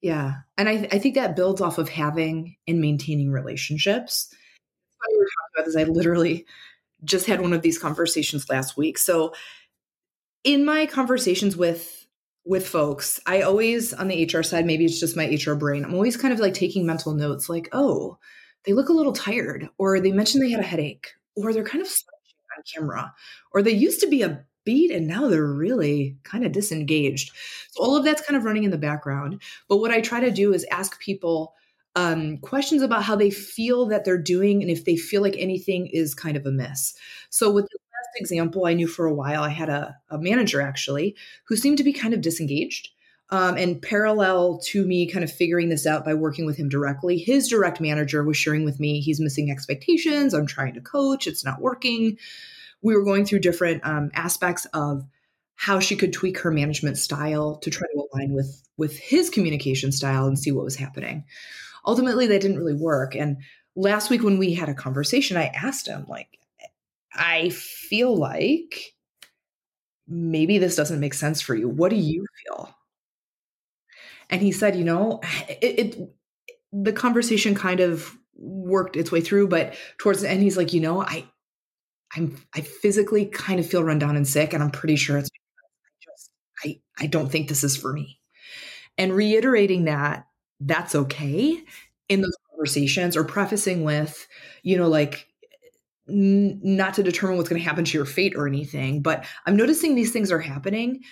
Yeah. 0.00 0.38
And 0.58 0.68
i, 0.68 0.88
I 0.90 0.98
think 0.98 1.14
that 1.14 1.36
builds 1.36 1.60
off 1.60 1.78
of 1.78 1.88
having 1.88 2.56
and 2.66 2.80
maintaining 2.80 3.30
relationships. 3.30 4.34
We're 5.10 5.26
talking 5.56 5.74
about 5.74 5.88
i 5.88 5.90
literally 5.90 6.46
just 7.04 7.26
had 7.26 7.40
one 7.40 7.52
of 7.52 7.62
these 7.62 7.78
conversations 7.78 8.48
last 8.48 8.76
week. 8.76 8.98
So 8.98 9.34
in 10.44 10.64
my 10.64 10.86
conversations 10.86 11.56
with 11.56 12.01
with 12.44 12.66
folks, 12.66 13.20
I 13.26 13.42
always 13.42 13.92
on 13.92 14.08
the 14.08 14.24
HR 14.24 14.42
side, 14.42 14.66
maybe 14.66 14.84
it's 14.84 15.00
just 15.00 15.16
my 15.16 15.26
HR 15.26 15.54
brain. 15.54 15.84
I'm 15.84 15.94
always 15.94 16.16
kind 16.16 16.34
of 16.34 16.40
like 16.40 16.54
taking 16.54 16.86
mental 16.86 17.14
notes 17.14 17.48
like, 17.48 17.68
oh, 17.72 18.18
they 18.64 18.72
look 18.72 18.88
a 18.88 18.92
little 18.92 19.12
tired, 19.12 19.68
or 19.78 20.00
they 20.00 20.12
mentioned 20.12 20.42
they 20.42 20.50
had 20.50 20.60
a 20.60 20.64
headache, 20.64 21.12
or 21.36 21.52
they're 21.52 21.64
kind 21.64 21.82
of 21.82 21.88
on 21.88 22.62
camera, 22.74 23.12
or 23.52 23.62
they 23.62 23.72
used 23.72 24.00
to 24.00 24.08
be 24.08 24.22
a 24.22 24.44
beat 24.64 24.90
and 24.92 25.08
now 25.08 25.28
they're 25.28 25.46
really 25.46 26.16
kind 26.22 26.44
of 26.44 26.52
disengaged. 26.52 27.32
So 27.70 27.82
all 27.82 27.96
of 27.96 28.04
that's 28.04 28.22
kind 28.22 28.36
of 28.36 28.44
running 28.44 28.64
in 28.64 28.70
the 28.70 28.78
background. 28.78 29.42
But 29.68 29.78
what 29.78 29.90
I 29.90 30.00
try 30.00 30.20
to 30.20 30.30
do 30.30 30.52
is 30.54 30.64
ask 30.70 31.00
people 31.00 31.54
um, 31.96 32.38
questions 32.38 32.82
about 32.82 33.02
how 33.02 33.16
they 33.16 33.30
feel 33.30 33.86
that 33.86 34.04
they're 34.04 34.18
doing 34.18 34.62
and 34.62 34.70
if 34.70 34.84
they 34.84 34.96
feel 34.96 35.20
like 35.20 35.36
anything 35.36 35.88
is 35.88 36.14
kind 36.14 36.36
of 36.36 36.46
amiss. 36.46 36.94
So 37.30 37.50
with 37.50 37.66
example, 38.18 38.66
I 38.66 38.74
knew 38.74 38.86
for 38.86 39.06
a 39.06 39.14
while 39.14 39.42
I 39.42 39.48
had 39.50 39.68
a, 39.68 39.96
a 40.10 40.18
manager 40.18 40.60
actually 40.60 41.16
who 41.46 41.56
seemed 41.56 41.78
to 41.78 41.84
be 41.84 41.92
kind 41.92 42.14
of 42.14 42.20
disengaged. 42.20 42.88
Um, 43.30 43.56
and 43.56 43.80
parallel 43.80 44.60
to 44.66 44.84
me 44.84 45.10
kind 45.10 45.24
of 45.24 45.32
figuring 45.32 45.70
this 45.70 45.86
out 45.86 46.04
by 46.04 46.12
working 46.12 46.44
with 46.44 46.58
him 46.58 46.68
directly, 46.68 47.16
his 47.16 47.48
direct 47.48 47.80
manager 47.80 48.22
was 48.22 48.36
sharing 48.36 48.66
with 48.66 48.78
me 48.78 49.00
he's 49.00 49.20
missing 49.20 49.50
expectations. 49.50 50.34
I'm 50.34 50.46
trying 50.46 50.74
to 50.74 50.82
coach, 50.82 51.26
it's 51.26 51.44
not 51.44 51.60
working. 51.60 52.18
We 52.82 52.94
were 52.94 53.04
going 53.04 53.24
through 53.24 53.38
different 53.38 53.86
um, 53.86 54.10
aspects 54.12 54.66
of 54.74 55.06
how 55.54 55.78
she 55.78 55.96
could 55.96 56.12
tweak 56.12 56.40
her 56.40 56.50
management 56.50 56.98
style 56.98 57.56
to 57.58 57.70
try 57.70 57.86
to 57.94 58.06
align 58.12 58.32
with 58.32 58.62
with 58.76 58.98
his 58.98 59.30
communication 59.30 59.92
style 59.92 60.26
and 60.26 60.38
see 60.38 60.52
what 60.52 60.64
was 60.64 60.76
happening. 60.76 61.24
Ultimately, 61.86 62.26
that 62.26 62.40
didn't 62.40 62.58
really 62.58 62.74
work. 62.74 63.14
And 63.14 63.38
last 63.74 64.10
week 64.10 64.22
when 64.22 64.38
we 64.38 64.54
had 64.54 64.68
a 64.68 64.74
conversation, 64.74 65.36
I 65.36 65.46
asked 65.46 65.86
him 65.86 66.04
like, 66.08 66.38
I 67.14 67.50
feel 67.50 68.16
like 68.16 68.94
maybe 70.08 70.58
this 70.58 70.76
doesn't 70.76 71.00
make 71.00 71.14
sense 71.14 71.40
for 71.40 71.54
you. 71.54 71.68
What 71.68 71.90
do 71.90 71.96
mm-hmm. 71.96 72.06
you 72.06 72.26
feel? 72.44 72.74
And 74.30 74.40
he 74.40 74.52
said, 74.52 74.76
you 74.76 74.84
know, 74.84 75.20
it, 75.48 75.78
it 75.78 76.10
the 76.72 76.92
conversation 76.92 77.54
kind 77.54 77.80
of 77.80 78.16
worked 78.34 78.96
its 78.96 79.12
way 79.12 79.20
through, 79.20 79.48
but 79.48 79.74
towards 79.98 80.22
the 80.22 80.30
end, 80.30 80.42
he's 80.42 80.56
like, 80.56 80.72
you 80.72 80.80
know, 80.80 81.02
I, 81.02 81.26
I'm, 82.16 82.36
I 82.54 82.62
physically 82.62 83.26
kind 83.26 83.60
of 83.60 83.66
feel 83.66 83.84
run 83.84 83.98
down 83.98 84.16
and 84.16 84.26
sick, 84.26 84.52
and 84.52 84.62
I'm 84.62 84.70
pretty 84.70 84.96
sure 84.96 85.18
it's 85.18 85.28
I 85.28 85.90
just, 86.02 86.30
I, 86.64 86.80
I 87.04 87.06
don't 87.06 87.30
think 87.30 87.48
this 87.48 87.62
is 87.62 87.76
for 87.76 87.92
me. 87.92 88.20
And 88.98 89.12
reiterating 89.12 89.84
that 89.84 90.26
that's 90.60 90.94
okay 90.94 91.62
in 92.08 92.20
those 92.20 92.36
conversations, 92.50 93.16
or 93.16 93.24
prefacing 93.24 93.84
with, 93.84 94.26
you 94.62 94.76
know, 94.76 94.88
like 94.88 95.28
n- 96.08 96.60
not 96.62 96.94
to 96.94 97.02
determine 97.02 97.36
what's 97.36 97.48
going 97.48 97.60
to 97.60 97.68
happen 97.68 97.84
to 97.84 97.98
your 97.98 98.06
fate 98.06 98.34
or 98.36 98.46
anything, 98.46 99.02
but 99.02 99.24
I'm 99.46 99.56
noticing 99.56 99.94
these 99.94 100.12
things 100.12 100.30
are 100.32 100.40
happening 100.40 101.02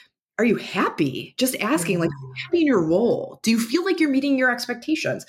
are 0.41 0.45
you 0.45 0.57
happy? 0.57 1.35
Just 1.37 1.55
asking, 1.57 1.99
like, 2.01 2.09
mm. 2.09 2.33
happy 2.43 2.61
in 2.63 2.67
your 2.67 2.83
role? 2.83 3.41
Do 3.43 3.51
you 3.51 3.61
feel 3.61 3.85
like 3.85 4.01
you're 4.01 4.09
meeting 4.09 4.39
your 4.39 4.51
expectations? 4.51 5.27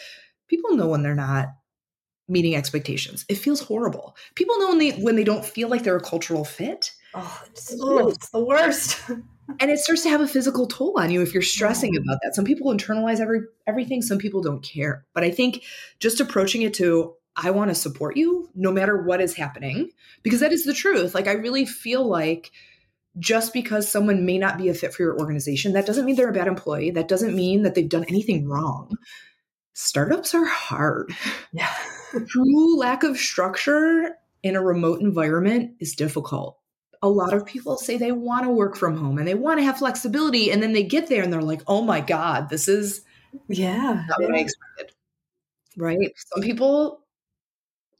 People 0.47 0.77
know 0.77 0.87
when 0.87 1.03
they're 1.03 1.13
not 1.13 1.49
meeting 2.29 2.55
expectations. 2.55 3.25
It 3.27 3.35
feels 3.35 3.59
horrible. 3.59 4.15
People 4.35 4.57
know 4.57 4.69
when 4.69 4.77
they 4.77 4.91
when 4.91 5.17
they 5.17 5.25
don't 5.25 5.43
feel 5.43 5.67
like 5.67 5.83
they're 5.83 5.97
a 5.97 6.01
cultural 6.01 6.45
fit. 6.45 6.91
Oh, 7.13 7.41
it's, 7.47 7.75
oh, 7.77 8.07
it's 8.07 8.29
the 8.29 8.39
worst. 8.39 9.01
and 9.59 9.69
it 9.69 9.79
starts 9.79 10.03
to 10.03 10.09
have 10.09 10.21
a 10.21 10.27
physical 10.27 10.65
toll 10.65 10.93
on 10.97 11.11
you 11.11 11.21
if 11.21 11.33
you're 11.33 11.43
stressing 11.43 11.97
about 11.97 12.19
that. 12.23 12.33
Some 12.33 12.45
people 12.45 12.73
internalize 12.73 13.19
every 13.19 13.41
everything, 13.67 14.01
some 14.01 14.17
people 14.17 14.41
don't 14.41 14.63
care. 14.63 15.05
But 15.13 15.25
I 15.25 15.31
think 15.31 15.63
just 15.99 16.21
approaching 16.21 16.61
it 16.61 16.73
to 16.75 17.15
I 17.35 17.51
want 17.51 17.69
to 17.69 17.75
support 17.75 18.17
you 18.17 18.49
no 18.55 18.71
matter 18.71 19.01
what 19.03 19.21
is 19.21 19.35
happening 19.35 19.91
because 20.23 20.41
that 20.41 20.51
is 20.51 20.65
the 20.65 20.73
truth. 20.73 21.15
Like 21.15 21.27
I 21.27 21.33
really 21.33 21.65
feel 21.65 22.05
like 22.05 22.51
just 23.19 23.53
because 23.53 23.89
someone 23.89 24.25
may 24.25 24.37
not 24.37 24.57
be 24.57 24.69
a 24.69 24.73
fit 24.73 24.93
for 24.93 25.03
your 25.03 25.19
organization, 25.19 25.73
that 25.73 25.85
doesn't 25.85 26.05
mean 26.05 26.15
they're 26.15 26.29
a 26.29 26.33
bad 26.33 26.47
employee. 26.47 26.91
That 26.91 27.07
doesn't 27.07 27.35
mean 27.35 27.63
that 27.63 27.75
they've 27.75 27.87
done 27.87 28.05
anything 28.07 28.47
wrong. 28.47 28.97
Startups 29.73 30.33
are 30.33 30.45
hard. 30.45 31.13
Yeah. 31.53 31.73
True 32.27 32.77
lack 32.77 33.03
of 33.03 33.17
structure 33.17 34.15
in 34.43 34.55
a 34.55 34.61
remote 34.61 35.01
environment 35.01 35.75
is 35.79 35.95
difficult. 35.95 36.57
A 37.01 37.09
lot 37.09 37.33
of 37.33 37.45
people 37.45 37.77
say 37.77 37.97
they 37.97 38.11
want 38.11 38.45
to 38.45 38.51
work 38.51 38.75
from 38.75 38.97
home 38.97 39.17
and 39.17 39.27
they 39.27 39.33
want 39.33 39.59
to 39.59 39.63
have 39.63 39.77
flexibility. 39.77 40.51
And 40.51 40.61
then 40.61 40.73
they 40.73 40.83
get 40.83 41.07
there 41.07 41.23
and 41.23 41.31
they're 41.31 41.41
like, 41.41 41.63
oh 41.67 41.81
my 41.81 42.01
God, 42.01 42.49
this 42.49 42.67
is 42.67 43.01
yeah, 43.47 44.05
not 44.07 44.21
what 44.21 44.35
I 44.35 44.39
expected. 44.39 44.95
Right. 45.77 46.13
Some 46.15 46.43
people 46.43 47.00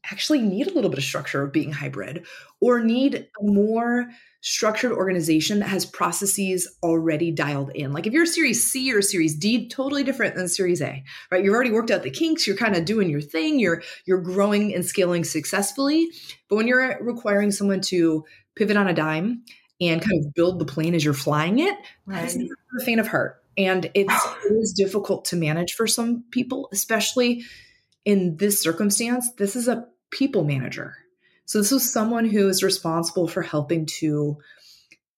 actually 0.09 0.41
need 0.41 0.67
a 0.67 0.73
little 0.73 0.89
bit 0.89 0.99
of 0.99 1.05
structure 1.05 1.43
of 1.43 1.51
being 1.51 1.71
hybrid 1.71 2.25
or 2.59 2.83
need 2.83 3.27
a 3.39 3.43
more 3.43 4.09
structured 4.41 4.91
organization 4.91 5.59
that 5.59 5.67
has 5.67 5.85
processes 5.85 6.67
already 6.81 7.31
dialed 7.31 7.69
in. 7.75 7.93
Like 7.93 8.07
if 8.07 8.13
you're 8.13 8.23
a 8.23 8.27
series 8.27 8.69
C 8.69 8.91
or 8.93 8.97
a 8.97 9.03
series 9.03 9.35
D, 9.35 9.69
totally 9.69 10.03
different 10.03 10.35
than 10.35 10.47
series 10.47 10.81
A, 10.81 11.03
right? 11.29 11.43
You've 11.43 11.53
already 11.53 11.71
worked 11.71 11.91
out 11.91 12.01
the 12.01 12.09
kinks, 12.09 12.47
you're 12.47 12.57
kind 12.57 12.75
of 12.75 12.85
doing 12.85 13.09
your 13.09 13.21
thing, 13.21 13.59
you're 13.59 13.83
you're 14.05 14.21
growing 14.21 14.73
and 14.73 14.83
scaling 14.83 15.23
successfully. 15.23 16.09
But 16.49 16.55
when 16.55 16.67
you're 16.67 16.97
requiring 17.01 17.51
someone 17.51 17.81
to 17.81 18.25
pivot 18.55 18.77
on 18.77 18.87
a 18.87 18.93
dime 18.93 19.43
and 19.79 20.01
kind 20.01 20.25
of 20.25 20.33
build 20.33 20.59
the 20.59 20.65
plane 20.65 20.95
as 20.95 21.05
you're 21.05 21.13
flying 21.13 21.59
it, 21.59 21.77
right. 22.05 22.21
that's 22.21 22.35
a 22.35 22.85
faint 22.85 22.99
of 22.99 23.07
heart. 23.07 23.43
And 23.57 23.91
it's 23.93 24.27
it 24.45 24.53
is 24.53 24.73
difficult 24.73 25.25
to 25.25 25.35
manage 25.35 25.73
for 25.73 25.85
some 25.85 26.23
people, 26.31 26.67
especially 26.71 27.43
in 28.05 28.37
this 28.37 28.61
circumstance. 28.61 29.31
This 29.33 29.55
is 29.55 29.67
a 29.67 29.85
people 30.11 30.43
manager 30.43 30.95
so 31.51 31.57
this 31.57 31.71
was 31.71 31.91
someone 31.91 32.23
who 32.23 32.47
is 32.47 32.63
responsible 32.63 33.27
for 33.27 33.41
helping 33.41 33.85
to 33.97 34.37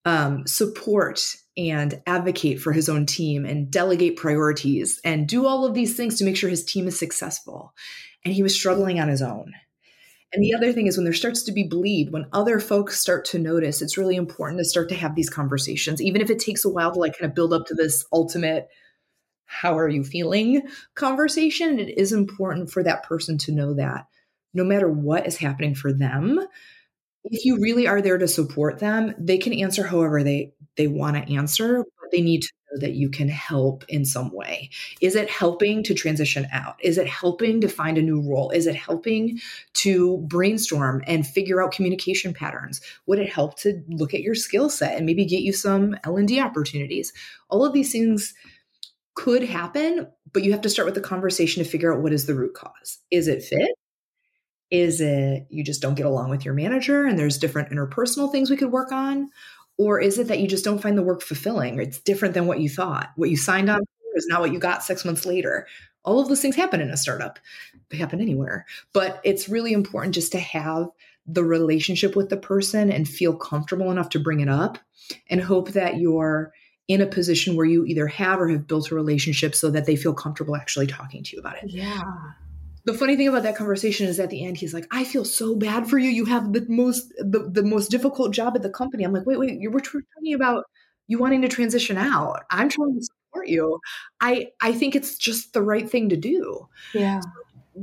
um, 0.04 0.48
support 0.48 1.36
and 1.56 2.02
advocate 2.08 2.60
for 2.60 2.74
his 2.74 2.90
own 2.90 3.06
team 3.06 3.46
and 3.46 3.70
delegate 3.70 4.18
priorities 4.18 5.00
and 5.06 5.28
do 5.28 5.46
all 5.46 5.64
of 5.64 5.76
these 5.76 5.96
things 5.96 6.18
to 6.18 6.26
make 6.26 6.36
sure 6.36 6.50
his 6.50 6.66
team 6.66 6.88
is 6.88 6.98
successful. 6.98 7.76
And 8.26 8.34
he 8.34 8.42
was 8.42 8.56
struggling 8.56 9.00
on 9.00 9.10
his 9.10 9.22
own. 9.22 9.54
And 10.34 10.44
the 10.44 10.56
other 10.56 10.74
thing 10.74 10.88
is 10.88 10.98
when 10.98 11.04
there 11.04 11.14
starts 11.14 11.44
to 11.44 11.52
be 11.52 11.68
bleed, 11.68 12.12
when 12.12 12.26
other 12.34 12.60
folks 12.60 13.00
start 13.00 13.26
to 13.26 13.38
notice, 13.38 13.84
it's 13.84 14.00
really 14.00 14.16
important 14.16 14.58
to 14.58 14.66
start 14.66 14.90
to 14.90 14.96
have 14.96 15.14
these 15.14 15.30
conversations, 15.30 16.02
even 16.02 16.20
if 16.20 16.32
it 16.32 16.40
takes 16.40 16.66
a 16.66 16.70
while 16.70 16.92
to 16.92 17.00
like 17.00 17.16
kind 17.16 17.30
of 17.30 17.36
build 17.36 17.54
up 17.54 17.68
to 17.68 17.76
this 17.76 18.06
ultimate 18.12 18.70
how 19.46 19.78
are 19.78 19.90
you 19.90 20.04
feeling 20.04 20.64
conversation. 20.96 21.80
It 21.80 21.98
is 21.98 22.12
important 22.12 22.72
for 22.72 22.84
that 22.84 23.04
person 23.04 23.38
to 23.40 23.52
know 23.52 23.74
that 23.76 24.08
no 24.54 24.64
matter 24.64 24.90
what 24.90 25.28
is 25.28 25.38
happening 25.38 25.76
for 25.76 25.92
them, 25.92 26.40
if 27.26 27.46
you 27.46 27.60
really 27.60 27.88
are 27.88 28.02
there 28.02 28.18
to 28.18 28.28
support 28.28 28.80
them, 28.80 29.14
they 29.18 29.38
can 29.38 29.54
answer 29.54 29.84
however 29.84 30.24
they 30.24 30.54
they 30.76 30.88
want 30.88 31.16
to 31.16 31.34
answer, 31.34 31.84
but 32.02 32.12
they 32.12 32.22
need 32.22 32.42
to 32.42 32.52
know 32.72 32.80
that 32.80 32.94
you 32.94 33.10
can 33.10 33.30
help 33.30 33.86
in 33.88 34.04
some 34.06 34.32
way. 34.32 34.70
Is 35.02 35.16
it 35.16 35.30
helping 35.30 35.84
to 35.84 35.94
transition 35.94 36.48
out? 36.52 36.76
Is 36.82 36.98
it 36.98 37.08
helping 37.08 37.62
to 37.62 37.68
find 37.68 37.98
a 37.98 38.02
new 38.02 38.22
role? 38.22 38.50
Is 38.50 38.66
it 38.66 38.76
helping 38.76 39.40
to 39.74 40.18
brainstorm 40.28 41.04
and 41.06 41.28
figure 41.28 41.62
out 41.62 41.72
communication 41.72 42.34
patterns? 42.34 42.82
Would 43.06 43.20
it 43.20 43.32
help 43.32 43.58
to 43.60 43.84
look 43.88 44.14
at 44.16 44.22
your 44.22 44.36
skill 44.36 44.70
set 44.70 44.98
and 44.98 45.06
maybe 45.06 45.26
get 45.26 45.42
you 45.42 45.54
some 45.54 45.96
L&D 46.04 46.40
opportunities? 46.40 47.14
All 47.50 47.64
of 47.64 47.74
these 47.74 47.92
things 47.92 48.34
could 49.16 49.44
happen, 49.44 50.08
but 50.32 50.44
you 50.44 50.52
have 50.52 50.62
to 50.62 50.70
start 50.70 50.86
with 50.86 50.96
the 50.96 51.02
conversation 51.02 51.64
to 51.64 51.70
figure 51.70 51.94
out 51.94 52.02
what 52.02 52.14
is 52.14 52.26
the 52.26 52.36
root 52.36 52.54
cause. 52.54 53.00
Is 53.12 53.28
it 53.28 53.44
fit? 53.44 53.72
Is 54.72 55.02
it 55.02 55.46
you 55.50 55.64
just 55.64 55.82
don't 55.82 55.96
get 55.96 56.06
along 56.06 56.30
with 56.30 56.46
your 56.46 56.54
manager 56.54 57.06
and 57.06 57.18
there's 57.18 57.38
different 57.38 57.70
interpersonal 57.70 58.32
things 58.32 58.50
we 58.50 58.58
could 58.58 58.72
work 58.72 58.92
on? 58.92 59.30
Or 59.78 60.00
is 60.00 60.18
it 60.18 60.28
that 60.28 60.40
you 60.40 60.48
just 60.48 60.66
don't 60.66 60.82
find 60.82 60.98
the 60.98 61.04
work 61.04 61.22
fulfilling 61.22 61.78
or 61.78 61.82
it's 61.82 62.00
different 62.00 62.34
than 62.34 62.48
what 62.48 62.60
you 62.60 62.70
thought? 62.70 63.10
What 63.16 63.30
you 63.30 63.38
signed 63.38 63.70
on 63.70 63.80
for 63.80 64.18
is 64.18 64.28
not 64.28 64.42
what 64.42 64.52
you 64.52 64.60
got 64.60 64.84
six 64.84 65.06
months 65.06 65.26
later. 65.26 65.68
All 66.04 66.20
of 66.20 66.28
those 66.28 66.42
things 66.42 66.56
happen 66.56 66.82
in 66.82 66.90
a 66.90 66.98
startup, 66.98 67.40
they 67.90 67.98
happen 67.98 68.20
anywhere. 68.20 68.66
But 68.94 69.22
it's 69.24 69.48
really 69.48 69.74
important 69.74 70.16
just 70.16 70.32
to 70.34 70.40
have 70.40 70.90
the 71.26 71.44
relationship 71.44 72.16
with 72.16 72.30
the 72.30 72.38
person 72.38 72.92
and 72.92 73.08
feel 73.08 73.36
comfortable 73.36 73.92
enough 73.92 74.10
to 74.10 74.20
bring 74.20 74.42
it 74.42 74.50
up 74.50 74.78
and 75.30 75.42
hope 75.42 75.70
that 75.70 75.98
you're 75.98 76.54
in 76.88 77.02
a 77.02 77.06
position 77.06 77.56
where 77.56 77.66
you 77.66 77.86
either 77.86 78.08
have 78.08 78.40
or 78.40 78.50
have 78.50 78.68
built 78.68 78.92
a 78.92 78.96
relationship 78.96 79.56
so 79.56 79.72
that 79.72 79.86
they 79.86 79.96
feel 79.96 80.14
comfortable 80.14 80.56
actually 80.56 80.88
talking 80.88 81.24
to 81.24 81.36
you 81.36 81.40
about 81.40 81.56
it. 81.58 81.70
Yeah. 81.70 82.02
The 82.86 82.94
funny 82.94 83.16
thing 83.16 83.30
about 83.30 83.44
that 83.44 83.56
conversation 83.56 84.08
is 84.08 84.20
at 84.20 84.30
the 84.30 84.44
end 84.44 84.58
he's 84.58 84.74
like 84.74 84.86
i 84.92 85.06
feel 85.06 85.24
so 85.24 85.56
bad 85.56 85.90
for 85.90 85.98
you. 85.98 86.10
You 86.10 86.26
have 86.26 86.52
the 86.52 86.66
most 86.68 87.14
the, 87.18 87.50
the 87.50 87.64
most 87.64 87.90
difficult 87.90 88.34
job 88.34 88.56
at 88.56 88.62
the 88.62 88.70
company. 88.70 89.06
I'm 89.06 89.14
like 89.14 89.26
wait 89.26 89.40
wait 89.40 89.58
we're 89.72 89.80
talking 89.80 90.34
about 90.34 90.66
you 91.08 91.18
wanting 91.18 91.42
to 91.44 91.48
transition 91.48 91.98
out. 91.98 92.44
I'm 92.52 92.68
trying 92.68 93.00
to 93.00 93.06
support 93.06 93.48
you. 93.48 93.80
I 94.20 94.48
i 94.62 94.74
think 94.74 94.96
it's 94.96 95.18
just 95.18 95.54
the 95.54 95.62
right 95.62 95.90
thing 95.90 96.10
to 96.10 96.18
do. 96.18 96.68
Yeah 96.94 97.22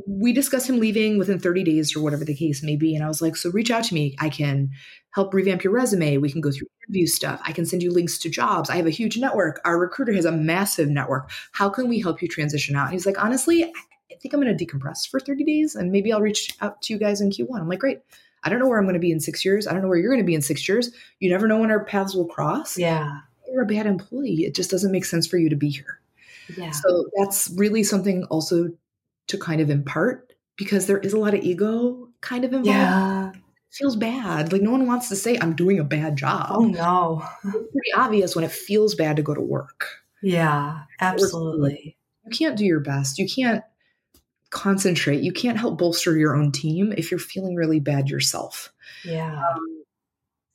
we 0.07 0.33
discussed 0.33 0.69
him 0.69 0.79
leaving 0.79 1.19
within 1.19 1.39
30 1.39 1.65
days 1.65 1.97
or 1.97 2.01
whatever 2.01 2.25
the 2.25 2.35
case 2.35 2.63
may 2.63 2.77
be 2.77 2.95
and 2.95 3.05
i 3.05 3.09
was 3.09 3.21
like 3.21 3.35
so 3.35 3.51
reach 3.51 3.71
out 3.71 3.85
to 3.85 3.95
me 3.95 4.15
i 4.21 4.29
can 4.29 4.71
help 5.11 5.35
revamp 5.35 5.65
your 5.65 5.73
resume 5.73 6.17
we 6.17 6.31
can 6.31 6.41
go 6.41 6.53
through 6.53 6.69
interview 6.85 7.07
stuff 7.07 7.41
i 7.45 7.53
can 7.53 7.67
send 7.67 7.83
you 7.83 7.93
links 7.93 8.17
to 8.17 8.31
jobs 8.31 8.71
i 8.71 8.77
have 8.77 8.87
a 8.87 8.91
huge 8.91 9.19
network 9.19 9.61
our 9.65 9.79
recruiter 9.79 10.13
has 10.13 10.25
a 10.25 10.33
massive 10.33 10.89
network 10.89 11.31
how 11.53 11.69
can 11.69 11.89
we 11.89 12.01
help 12.01 12.23
you 12.23 12.29
transition 12.29 12.77
out 12.77 12.85
and 12.85 12.93
he's 12.93 13.07
like 13.07 13.23
honestly 13.23 13.73
I 14.11 14.17
think 14.17 14.35
I'm 14.35 14.41
going 14.41 14.57
to 14.57 14.67
decompress 14.67 15.09
for 15.09 15.21
30 15.21 15.45
days 15.45 15.75
and 15.75 15.91
maybe 15.93 16.13
I'll 16.13 16.21
reach 16.21 16.55
out 16.61 16.83
to 16.83 16.93
you 16.93 16.99
guys 16.99 17.21
in 17.21 17.31
Q1. 17.31 17.61
I'm 17.61 17.69
like, 17.69 17.79
great. 17.79 18.01
I 18.43 18.49
don't 18.49 18.59
know 18.59 18.69
where 18.69 18.79
I'm 18.79 18.85
going 18.85 18.95
to 18.95 19.01
be 19.01 19.13
in 19.13 19.21
six 19.21 19.45
years. 19.45 19.67
I 19.67 19.73
don't 19.73 19.83
know 19.83 19.89
where 19.89 19.99
you're 19.99 20.11
going 20.11 20.23
to 20.23 20.27
be 20.27 20.35
in 20.35 20.43
six 20.43 20.69
years. 20.69 20.91
You 21.21 21.31
never 21.31 21.47
know 21.47 21.59
when 21.59 21.71
our 21.71 21.85
paths 21.85 22.15
will 22.15 22.27
cross. 22.27 22.79
Yeah. 22.79 23.21
You're 23.51 23.63
a 23.63 23.67
bad 23.67 23.87
employee. 23.87 24.45
It 24.45 24.55
just 24.55 24.71
doesn't 24.71 24.93
make 24.93 25.05
sense 25.05 25.27
for 25.27 25.39
you 25.39 25.49
to 25.51 25.57
be 25.57 25.69
here. 25.69 26.01
Yeah. 26.57 26.71
So 26.71 27.07
that's 27.17 27.51
really 27.57 27.83
something 27.83 28.25
also 28.25 28.71
to 29.29 29.39
kind 29.39 29.61
of 29.61 29.71
impart 29.71 30.33
because 30.57 30.87
there 30.87 30.99
is 30.99 31.13
a 31.13 31.19
lot 31.19 31.35
of 31.35 31.43
ego 31.43 32.09
kind 32.21 32.45
of 32.45 32.53
involved. 32.53 32.67
Yeah. 32.67 33.31
It 33.31 33.75
feels 33.75 33.97
bad. 33.97 34.53
Like 34.53 34.63
no 34.63 34.73
one 34.73 34.87
wants 34.87 35.09
to 35.09 35.17
say 35.17 35.39
I'm 35.41 35.55
doing 35.55 35.79
a 35.79 35.85
bad 35.85 36.17
job. 36.17 36.49
Oh 36.51 36.65
no. 36.65 37.23
It's 37.45 37.53
pretty 37.53 37.93
obvious 37.97 38.35
when 38.35 38.45
it 38.45 38.51
feels 38.51 38.95
bad 38.95 39.17
to 39.17 39.23
go 39.23 39.35
to 39.35 39.41
work. 39.41 39.87
Yeah, 40.23 40.81
absolutely. 41.01 41.97
You 42.25 42.31
can't 42.37 42.57
do 42.57 42.65
your 42.65 42.81
best. 42.81 43.19
You 43.19 43.27
can't 43.29 43.63
concentrate. 44.51 45.23
You 45.23 45.33
can't 45.33 45.57
help 45.57 45.79
bolster 45.79 46.19
your 46.19 46.37
own 46.37 46.53
team 46.53 46.93
if 46.97 47.11
you're 47.11 47.21
feeling 47.21 47.55
really 47.55 47.81
bad 47.81 48.11
yourself. 48.11 48.73
Yeah. 49.05 49.37
Um, 49.37 49.85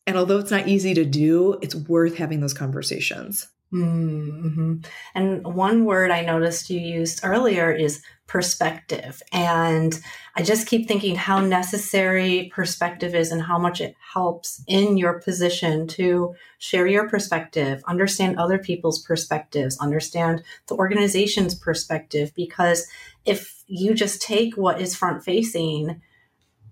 and 0.06 0.18
although 0.18 0.38
it's 0.38 0.52
not 0.52 0.68
easy 0.68 0.94
to 0.94 1.06
do, 1.06 1.58
it's 1.62 1.74
worth 1.74 2.18
having 2.18 2.42
those 2.42 2.54
conversations. 2.54 3.48
Mm-hmm. 3.74 4.76
And 5.16 5.44
one 5.46 5.86
word 5.86 6.12
I 6.12 6.22
noticed 6.22 6.70
you 6.70 6.80
used 6.80 7.22
earlier 7.24 7.72
is 7.72 8.02
perspective. 8.28 9.22
And 9.32 10.00
I 10.36 10.42
just 10.42 10.68
keep 10.68 10.88
thinking 10.88 11.16
how 11.16 11.40
necessary 11.40 12.52
perspective 12.54 13.14
is 13.14 13.32
and 13.32 13.42
how 13.42 13.60
much 13.60 13.82
it 13.82 13.96
helps 14.14 14.64
in 14.68 14.98
your 14.98 15.20
position 15.20 15.88
to 15.90 16.34
share 16.58 16.88
your 16.88 17.08
perspective, 17.08 17.84
understand 17.88 18.38
other 18.38 18.58
people's 18.58 19.02
perspectives, 19.02 19.78
understand 19.80 20.44
the 20.68 20.76
organization's 20.76 21.54
perspective. 21.54 22.32
Because 22.36 22.88
if 23.26 23.64
you 23.68 23.94
just 23.94 24.22
take 24.22 24.58
what 24.58 24.82
is 24.82 24.96
front 24.96 25.24
facing, 25.24 26.02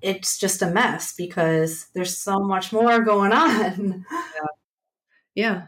it's 0.01 0.37
just 0.37 0.61
a 0.61 0.69
mess 0.69 1.13
because 1.13 1.87
there's 1.93 2.17
so 2.17 2.39
much 2.39 2.73
more 2.73 2.99
going 3.01 3.31
on. 3.33 4.05
Yeah. 4.11 4.47
yeah. 5.35 5.61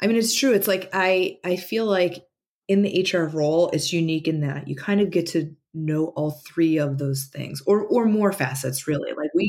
I 0.00 0.06
mean, 0.06 0.16
it's 0.16 0.34
true. 0.34 0.52
It's 0.52 0.68
like 0.68 0.88
I 0.92 1.38
I 1.44 1.56
feel 1.56 1.86
like 1.86 2.24
in 2.68 2.82
the 2.82 3.00
HR 3.00 3.26
role, 3.26 3.70
it's 3.70 3.92
unique 3.92 4.28
in 4.28 4.40
that 4.40 4.68
you 4.68 4.76
kind 4.76 5.00
of 5.00 5.10
get 5.10 5.26
to 5.28 5.54
know 5.74 6.06
all 6.16 6.32
three 6.46 6.78
of 6.78 6.98
those 6.98 7.24
things, 7.32 7.62
or 7.66 7.82
or 7.86 8.06
more 8.06 8.32
facets. 8.32 8.86
Really, 8.86 9.10
like 9.12 9.30
we 9.34 9.48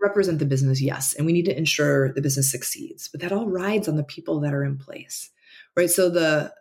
represent 0.00 0.38
the 0.38 0.46
business, 0.46 0.80
yes, 0.80 1.14
and 1.14 1.26
we 1.26 1.32
need 1.32 1.46
to 1.46 1.56
ensure 1.56 2.12
the 2.12 2.22
business 2.22 2.50
succeeds, 2.50 3.08
but 3.08 3.20
that 3.20 3.32
all 3.32 3.48
rides 3.48 3.88
on 3.88 3.96
the 3.96 4.04
people 4.04 4.40
that 4.40 4.54
are 4.54 4.64
in 4.64 4.76
place, 4.78 5.30
right? 5.76 5.90
So 5.90 6.10
the 6.10 6.52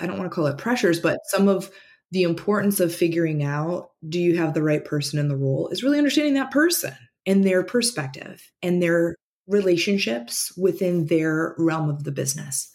I 0.00 0.06
don't 0.06 0.18
want 0.18 0.30
to 0.30 0.34
call 0.34 0.46
it 0.46 0.58
pressures, 0.58 1.00
but 1.00 1.20
some 1.26 1.48
of 1.48 1.70
the 2.12 2.22
importance 2.22 2.80
of 2.80 2.94
figuring 2.94 3.42
out 3.42 3.90
do 4.08 4.20
you 4.20 4.36
have 4.38 4.54
the 4.54 4.62
right 4.62 4.84
person 4.84 5.18
in 5.18 5.28
the 5.28 5.36
role 5.36 5.68
is 5.68 5.82
really 5.82 5.98
understanding 5.98 6.34
that 6.34 6.50
person 6.52 6.94
and 7.26 7.44
their 7.44 7.64
perspective 7.64 8.42
and 8.62 8.82
their 8.82 9.16
relationships 9.46 10.52
within 10.56 11.06
their 11.06 11.54
realm 11.58 11.88
of 11.88 12.04
the 12.04 12.12
business 12.12 12.72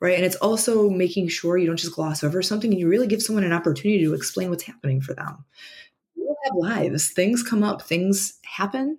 right? 0.00 0.16
And 0.16 0.24
it's 0.24 0.36
also 0.36 0.88
making 0.88 1.28
sure 1.28 1.58
you 1.58 1.66
don't 1.66 1.76
just 1.76 1.94
gloss 1.94 2.24
over 2.24 2.42
something 2.42 2.70
and 2.70 2.80
you 2.80 2.88
really 2.88 3.06
give 3.06 3.22
someone 3.22 3.44
an 3.44 3.52
opportunity 3.52 4.02
to 4.04 4.14
explain 4.14 4.50
what's 4.50 4.64
happening 4.64 5.00
for 5.00 5.14
them. 5.14 5.44
We 6.16 6.24
all 6.24 6.36
have 6.44 6.54
lives. 6.54 7.10
Things 7.10 7.42
come 7.42 7.62
up 7.62 7.82
things 7.82 8.38
happen. 8.44 8.98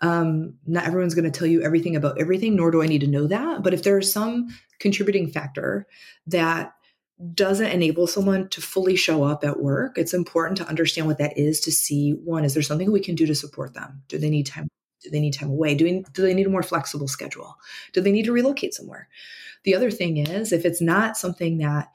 Um, 0.00 0.54
not 0.66 0.84
everyone's 0.84 1.14
going 1.14 1.30
to 1.30 1.36
tell 1.36 1.48
you 1.48 1.62
everything 1.62 1.96
about 1.96 2.20
everything 2.20 2.56
nor 2.56 2.70
do 2.70 2.82
i 2.82 2.86
need 2.86 3.00
to 3.00 3.06
know 3.06 3.26
that. 3.26 3.62
But 3.62 3.74
if 3.74 3.82
there's 3.82 4.12
some 4.12 4.48
contributing 4.78 5.30
factor 5.30 5.86
that 6.26 6.74
doesn't 7.32 7.70
enable 7.70 8.06
someone 8.06 8.48
to 8.48 8.60
fully 8.60 8.96
show 8.96 9.22
up 9.22 9.44
at 9.44 9.60
work 9.60 9.96
it's 9.96 10.12
important 10.12 10.58
to 10.58 10.66
understand 10.66 11.06
what 11.06 11.18
that 11.18 11.38
is 11.38 11.60
to 11.60 11.70
see 11.70 12.10
one 12.10 12.44
is 12.44 12.54
there 12.54 12.62
something 12.62 12.90
we 12.90 13.00
can 13.00 13.14
do 13.14 13.24
to 13.24 13.34
support 13.34 13.72
them? 13.72 14.02
Do 14.08 14.18
they 14.18 14.30
need 14.30 14.46
time 14.46 14.68
do 15.04 15.10
they 15.10 15.20
need 15.20 15.34
time 15.34 15.50
away? 15.50 15.74
Do, 15.74 16.02
do 16.12 16.22
they 16.22 16.34
need 16.34 16.46
a 16.46 16.50
more 16.50 16.62
flexible 16.62 17.06
schedule? 17.06 17.56
Do 17.92 18.00
they 18.00 18.10
need 18.10 18.24
to 18.24 18.32
relocate 18.32 18.74
somewhere? 18.74 19.08
The 19.62 19.74
other 19.74 19.90
thing 19.90 20.16
is, 20.16 20.52
if 20.52 20.64
it's 20.64 20.80
not 20.80 21.16
something 21.16 21.58
that 21.58 21.92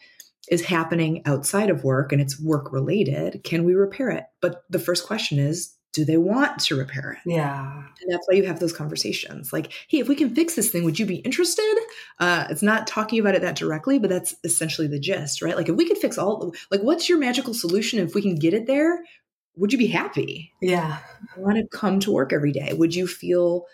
is 0.50 0.64
happening 0.64 1.22
outside 1.26 1.70
of 1.70 1.84
work 1.84 2.12
and 2.12 2.22
it's 2.22 2.40
work 2.40 2.72
related, 2.72 3.44
can 3.44 3.64
we 3.64 3.74
repair 3.74 4.10
it? 4.10 4.26
But 4.42 4.64
the 4.70 4.80
first 4.80 5.06
question 5.06 5.40
is, 5.40 5.76
do 5.92 6.06
they 6.06 6.18
want 6.18 6.60
to 6.60 6.76
repair 6.76 7.14
it? 7.14 7.30
Yeah. 7.30 7.84
And 8.02 8.12
that's 8.12 8.28
why 8.28 8.36
you 8.36 8.46
have 8.46 8.60
those 8.60 8.74
conversations. 8.74 9.52
Like, 9.52 9.74
hey, 9.88 10.00
if 10.00 10.08
we 10.08 10.16
can 10.16 10.36
fix 10.36 10.54
this 10.54 10.70
thing, 10.70 10.84
would 10.84 11.00
you 11.00 11.06
be 11.06 11.18
interested? 11.18 11.76
Uh, 12.20 12.46
it's 12.50 12.62
not 12.62 12.86
talking 12.86 13.20
about 13.20 13.34
it 13.34 13.42
that 13.42 13.56
directly, 13.56 13.98
but 13.98 14.10
that's 14.10 14.36
essentially 14.44 14.88
the 14.88 15.00
gist, 15.00 15.42
right? 15.42 15.56
Like, 15.56 15.68
if 15.68 15.76
we 15.76 15.88
could 15.88 15.98
fix 15.98 16.18
all, 16.18 16.54
like, 16.70 16.82
what's 16.82 17.10
your 17.10 17.18
magical 17.18 17.56
solution? 17.56 18.00
If 18.00 18.14
we 18.14 18.22
can 18.22 18.36
get 18.36 18.54
it 18.54 18.68
there, 18.68 19.04
would 19.60 19.72
you 19.74 19.78
be 19.78 19.88
happy? 19.88 20.54
Yeah. 20.62 21.00
I 21.36 21.40
want 21.40 21.58
to 21.58 21.78
come 21.78 22.00
to 22.02 22.12
work 22.12 22.32
every 22.34 22.52
day? 22.52 22.74
Would 22.74 22.96
you 22.96 23.06
feel, 23.06 23.66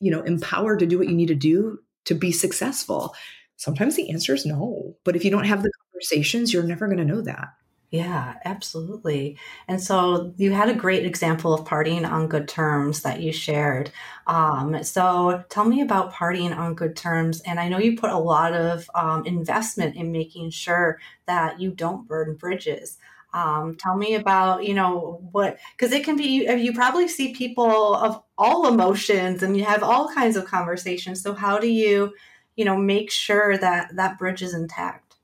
you 0.00 0.10
know, 0.10 0.22
empowered 0.22 0.78
to 0.78 0.86
do 0.86 0.98
what 0.98 1.08
you 1.08 1.14
need 1.14 1.28
to 1.28 1.34
do 1.34 1.80
to 2.06 2.14
be 2.14 2.32
successful? 2.32 3.14
Sometimes 3.56 3.96
the 3.96 4.10
answer 4.10 4.34
is 4.34 4.46
no. 4.46 4.96
But 5.04 5.16
if 5.16 5.24
you 5.24 5.30
don't 5.30 5.44
have 5.44 5.62
the 5.62 5.72
conversations, 5.90 6.52
you're 6.52 6.62
never 6.62 6.86
going 6.86 6.98
to 6.98 7.04
know 7.04 7.20
that. 7.22 7.48
Yeah, 7.90 8.36
absolutely. 8.46 9.36
And 9.68 9.78
so 9.78 10.32
you 10.38 10.52
had 10.52 10.70
a 10.70 10.74
great 10.74 11.04
example 11.04 11.52
of 11.52 11.66
partying 11.66 12.10
on 12.10 12.26
good 12.26 12.48
terms 12.48 13.02
that 13.02 13.20
you 13.20 13.32
shared. 13.32 13.90
Um, 14.26 14.82
so 14.82 15.44
tell 15.50 15.66
me 15.66 15.82
about 15.82 16.10
partying 16.10 16.56
on 16.56 16.74
good 16.74 16.96
terms. 16.96 17.42
And 17.42 17.60
I 17.60 17.68
know 17.68 17.78
you 17.78 17.98
put 17.98 18.08
a 18.08 18.16
lot 18.16 18.54
of 18.54 18.88
um, 18.94 19.26
investment 19.26 19.94
in 19.94 20.10
making 20.10 20.50
sure 20.50 20.98
that 21.26 21.60
you 21.60 21.70
don't 21.70 22.08
burn 22.08 22.34
bridges. 22.36 22.96
Um, 23.34 23.76
tell 23.76 23.96
me 23.96 24.14
about, 24.14 24.64
you 24.64 24.74
know, 24.74 25.26
what, 25.32 25.58
because 25.76 25.92
it 25.92 26.04
can 26.04 26.16
be, 26.16 26.46
you 26.60 26.72
probably 26.74 27.08
see 27.08 27.34
people 27.34 27.94
of 27.94 28.22
all 28.36 28.68
emotions 28.68 29.42
and 29.42 29.56
you 29.56 29.64
have 29.64 29.82
all 29.82 30.12
kinds 30.12 30.36
of 30.36 30.44
conversations. 30.44 31.22
So, 31.22 31.32
how 31.32 31.58
do 31.58 31.68
you, 31.68 32.12
you 32.56 32.64
know, 32.64 32.76
make 32.76 33.10
sure 33.10 33.56
that 33.56 33.96
that 33.96 34.18
bridge 34.18 34.42
is 34.42 34.52
intact? 34.52 35.16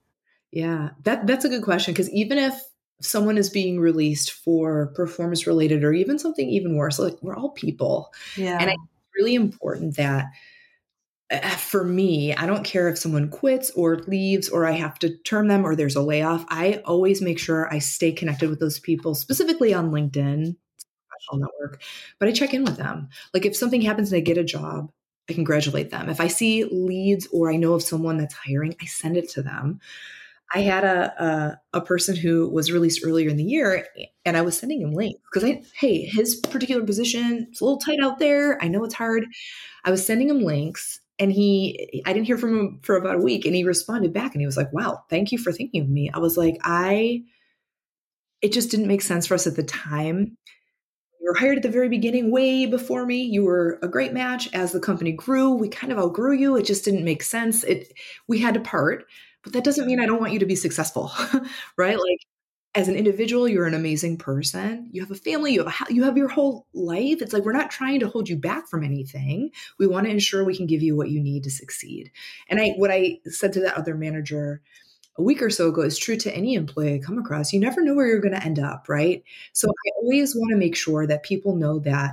Yeah, 0.51 0.90
that 1.03 1.27
that's 1.27 1.44
a 1.44 1.49
good 1.51 1.62
question 1.62 1.92
because 1.92 2.11
even 2.11 2.38
if 2.38 2.55
someone 3.01 3.38
is 3.38 3.51
being 3.51 3.79
released 3.79 4.33
for 4.33 4.88
performance 4.88 5.47
related 5.47 5.85
or 5.85 5.92
even 5.92 6.18
something 6.18 6.49
even 6.49 6.77
worse, 6.77 6.99
like 6.99 7.16
we're 7.23 7.37
all 7.37 7.51
people. 7.51 8.12
Yeah. 8.37 8.59
And 8.61 8.71
it's 8.71 8.83
really 9.14 9.35
important 9.35 9.97
that 9.97 10.27
Uh, 11.30 11.50
for 11.50 11.84
me, 11.84 12.34
I 12.34 12.46
don't 12.46 12.64
care 12.64 12.88
if 12.88 12.98
someone 12.98 13.28
quits 13.28 13.70
or 13.72 13.98
leaves 14.06 14.48
or 14.48 14.64
I 14.64 14.72
have 14.72 14.98
to 15.00 15.16
term 15.18 15.48
them 15.48 15.64
or 15.66 15.76
there's 15.76 15.96
a 15.96 16.02
layoff. 16.02 16.46
I 16.48 16.80
always 16.86 17.20
make 17.20 17.38
sure 17.38 17.72
I 17.72 17.80
stay 17.80 18.12
connected 18.12 18.48
with 18.48 18.60
those 18.60 18.78
people, 18.78 19.14
specifically 19.14 19.74
on 19.74 19.90
LinkedIn, 19.90 20.56
professional 21.08 21.38
network, 21.38 21.82
but 22.18 22.28
I 22.28 22.32
check 22.32 22.54
in 22.54 22.64
with 22.64 22.76
them. 22.76 23.08
Like 23.34 23.44
if 23.44 23.56
something 23.56 23.82
happens 23.82 24.10
and 24.10 24.16
they 24.16 24.22
get 24.22 24.38
a 24.38 24.44
job, 24.44 24.90
I 25.28 25.34
congratulate 25.34 25.90
them. 25.90 26.08
If 26.08 26.20
I 26.20 26.28
see 26.28 26.64
leads 26.64 27.26
or 27.32 27.50
I 27.52 27.56
know 27.56 27.74
of 27.74 27.82
someone 27.82 28.16
that's 28.16 28.34
hiring, 28.34 28.74
I 28.80 28.86
send 28.86 29.16
it 29.16 29.28
to 29.30 29.42
them. 29.42 29.80
I 30.54 30.60
had 30.60 30.84
a, 30.84 31.22
a, 31.22 31.78
a 31.78 31.80
person 31.82 32.16
who 32.16 32.48
was 32.48 32.72
released 32.72 33.02
earlier 33.04 33.28
in 33.28 33.36
the 33.36 33.44
year, 33.44 33.86
and 34.24 34.34
I 34.34 34.40
was 34.40 34.56
sending 34.56 34.80
him 34.80 34.92
links 34.92 35.20
because 35.30 35.46
I 35.46 35.62
hey 35.74 36.06
his 36.06 36.36
particular 36.36 36.82
position 36.84 37.48
is 37.52 37.60
a 37.60 37.64
little 37.64 37.78
tight 37.78 37.98
out 38.02 38.18
there. 38.18 38.62
I 38.62 38.68
know 38.68 38.82
it's 38.84 38.94
hard. 38.94 39.26
I 39.84 39.90
was 39.90 40.06
sending 40.06 40.30
him 40.30 40.42
links, 40.42 41.00
and 41.18 41.33
he 41.33 42.02
i 42.07 42.12
didn't 42.12 42.26
hear 42.26 42.38
from 42.38 42.59
him 42.59 42.81
for 42.83 42.96
about 42.96 43.16
a 43.16 43.20
week 43.22 43.44
and 43.44 43.54
he 43.54 43.64
responded 43.64 44.12
back 44.12 44.35
and 44.35 44.40
he 44.40 44.46
was 44.46 44.57
like 44.57 44.72
wow 44.72 45.02
thank 45.11 45.33
you 45.33 45.38
for 45.38 45.52
thinking 45.52 45.83
of 45.83 45.88
me. 45.88 46.11
I 46.12 46.18
was 46.18 46.37
like 46.37 46.59
i 46.62 47.22
it 48.40 48.52
just 48.52 48.70
didn't 48.70 48.87
make 48.87 49.02
sense 49.02 49.26
for 49.26 49.35
us 49.35 49.48
at 49.48 49.57
the 49.57 49.64
time. 49.64 50.37
You 51.20 51.26
were 51.26 51.38
hired 51.38 51.57
at 51.57 51.62
the 51.64 51.68
very 51.70 51.88
beginning 51.88 52.31
way 52.31 52.66
before 52.66 53.04
me. 53.04 53.22
You 53.22 53.44
were 53.44 53.81
a 53.83 53.88
great 53.88 54.12
match. 54.12 54.48
As 54.54 54.70
the 54.72 54.81
company 54.81 55.12
grew 55.12 55.50
we 55.54 55.68
kind 55.68 55.92
of 55.92 55.98
outgrew 55.98 56.35
you. 56.35 56.57
It 56.57 56.64
just 56.64 56.85
didn't 56.85 57.04
make 57.04 57.22
sense. 57.22 57.64
It 57.64 57.92
we 58.28 58.38
had 58.38 58.54
to 58.54 58.61
part 58.61 59.07
but 59.44 59.52
that 59.52 59.64
doesn't 59.64 59.87
mean 59.87 60.00
i 60.00 60.07
don't 60.07 60.20
want 60.20 60.33
you 60.33 60.38
to 60.40 60.46
be 60.46 60.57
successful. 60.57 61.12
Right? 61.76 61.96
Like 61.98 62.18
as 62.74 62.88
an 62.88 62.94
individual, 62.94 63.48
you're 63.48 63.66
an 63.66 63.74
amazing 63.74 64.18
person. 64.18 64.88
You 64.92 65.00
have 65.00 65.11
a 65.11 65.14
family, 65.14 65.54
you 65.54 65.64
have 65.64 65.88
a, 65.88 65.92
you 65.92 66.04
have 66.04 66.16
your 66.16 66.28
whole 66.28 66.66
life. 66.74 67.22
It's 67.22 67.33
like 67.33 67.44
we're 67.44 67.52
not 67.52 67.70
trying 67.70 68.00
to 68.00 68.09
hold 68.09 68.28
you 68.28 68.37
back 68.37 68.68
from 68.68 68.85
anything. 68.85 69.50
We 69.78 69.87
want 69.87 70.07
to 70.07 70.12
ensure 70.12 70.44
we 70.44 70.57
can 70.57 70.66
give 70.66 70.83
you 70.83 70.94
what 70.96 71.11
you 71.11 71.20
need 71.20 71.44
to 71.44 71.50
succeed. 71.50 72.12
And 72.48 72.61
I 72.61 72.70
what 72.76 72.90
I 72.90 73.18
said 73.24 73.52
to 73.54 73.61
that 73.61 73.76
other 73.76 73.94
manager 73.94 74.61
a 75.16 75.22
week 75.22 75.42
or 75.42 75.50
so 75.50 75.68
ago 75.68 75.81
is 75.83 75.98
true 75.98 76.16
to 76.16 76.35
any 76.35 76.54
employee 76.54 76.94
I 76.94 76.98
come 76.98 77.18
across. 77.18 77.52
You 77.52 77.61
never 77.61 77.83
know 77.83 77.94
where 77.94 78.07
you're 78.07 78.20
going 78.20 78.35
to 78.35 78.44
end 78.44 78.59
up, 78.59 78.88
right? 78.88 79.24
So 79.52 79.68
I 79.68 79.90
always 80.02 80.37
want 80.37 80.52
to 80.52 80.57
make 80.57 80.76
sure 80.76 81.07
that 81.07 81.24
people 81.24 81.57
know 81.57 81.81
that 81.81 82.12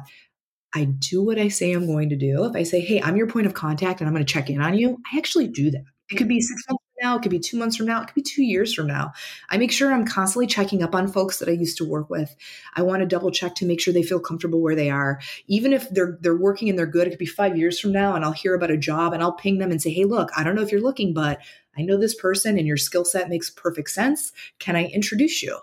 I 0.74 0.86
do 0.86 1.24
what 1.24 1.38
I 1.38 1.50
say 1.50 1.72
I'm 1.72 1.86
going 1.86 2.10
to 2.10 2.16
do. 2.16 2.46
If 2.46 2.56
I 2.56 2.64
say, 2.64 2.80
"Hey, 2.82 3.02
I'm 3.02 3.18
your 3.18 3.28
point 3.28 3.46
of 3.46 3.54
contact 3.54 4.02
and 4.02 4.08
I'm 4.08 4.14
going 4.14 4.26
to 4.26 4.34
check 4.34 4.50
in 4.50 4.62
on 4.62 4.78
you," 4.78 4.98
I 5.12 5.18
actually 5.18 5.48
do 5.48 5.72
that. 5.72 5.84
It 6.10 6.16
could 6.16 6.28
be 6.28 6.42
six 6.42 6.64
months 6.70 6.85
now, 7.02 7.18
it 7.18 7.22
could 7.22 7.32
be 7.32 7.40
two 7.40 7.58
months 7.58 7.76
from 7.76 7.88
now, 7.88 8.02
it 8.02 8.06
could 8.06 8.16
be 8.16 8.22
two 8.22 8.44
years 8.44 8.74
from 8.74 8.88
now. 8.88 9.14
I 9.50 9.58
make 9.58 9.72
sure 9.72 9.92
I'm 9.92 10.06
constantly 10.06 10.48
checking 10.48 10.84
up 10.84 10.96
on 10.96 11.08
folks 11.08 11.40
that 11.40 11.50
I 11.50 11.54
used 11.54 11.78
to 11.78 11.90
work 11.90 12.10
with. 12.10 12.36
I 12.76 12.82
want 12.82 13.02
to 13.02 13.06
double 13.06 13.32
check 13.32 13.56
to 13.56 13.66
make 13.66 13.82
sure 13.82 13.94
they 13.94 14.04
feel 14.04 14.20
comfortable 14.20 14.62
where 14.62 14.76
they 14.76 14.90
are. 14.90 15.20
Even 15.48 15.74
if 15.74 15.90
they're 15.90 16.18
they're 16.22 16.36
working 16.36 16.70
and 16.70 16.78
they're 16.78 16.86
good, 16.86 17.08
it 17.08 17.12
could 17.12 17.20
be 17.20 17.26
five 17.26 17.58
years 17.58 17.80
from 17.80 17.92
now, 17.92 18.16
and 18.16 18.24
I'll 18.24 18.32
hear 18.32 18.56
about 18.56 18.72
a 18.72 18.78
job 18.78 19.14
and 19.14 19.22
I'll 19.22 19.34
ping 19.34 19.58
them 19.58 19.72
and 19.72 19.82
say, 19.82 19.92
Hey, 19.92 20.06
look, 20.06 20.30
I 20.38 20.44
don't 20.44 20.56
know 20.56 20.62
if 20.62 20.72
you're 20.72 20.82
looking, 20.82 21.14
but 21.14 21.40
I 21.78 21.82
know 21.82 21.98
this 21.98 22.16
person 22.16 22.58
and 22.58 22.68
your 22.68 22.78
skill 22.78 23.06
set 23.06 23.30
makes 23.30 23.50
perfect 23.50 23.90
sense. 23.90 24.32
Can 24.60 24.76
I 24.76 24.86
introduce 24.86 25.44
you? 25.44 25.60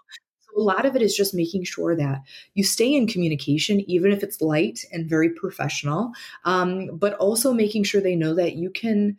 A 0.54 0.60
lot 0.60 0.84
of 0.84 0.94
it 0.94 1.00
is 1.00 1.16
just 1.16 1.32
making 1.32 1.64
sure 1.64 1.96
that 1.96 2.20
you 2.52 2.62
stay 2.62 2.94
in 2.94 3.06
communication, 3.06 3.80
even 3.90 4.12
if 4.12 4.22
it's 4.22 4.42
light 4.42 4.84
and 4.92 5.08
very 5.08 5.30
professional, 5.30 6.12
um, 6.44 6.90
but 6.92 7.14
also 7.14 7.54
making 7.54 7.84
sure 7.84 8.02
they 8.02 8.16
know 8.16 8.34
that 8.34 8.56
you 8.56 8.68
can 8.68 9.16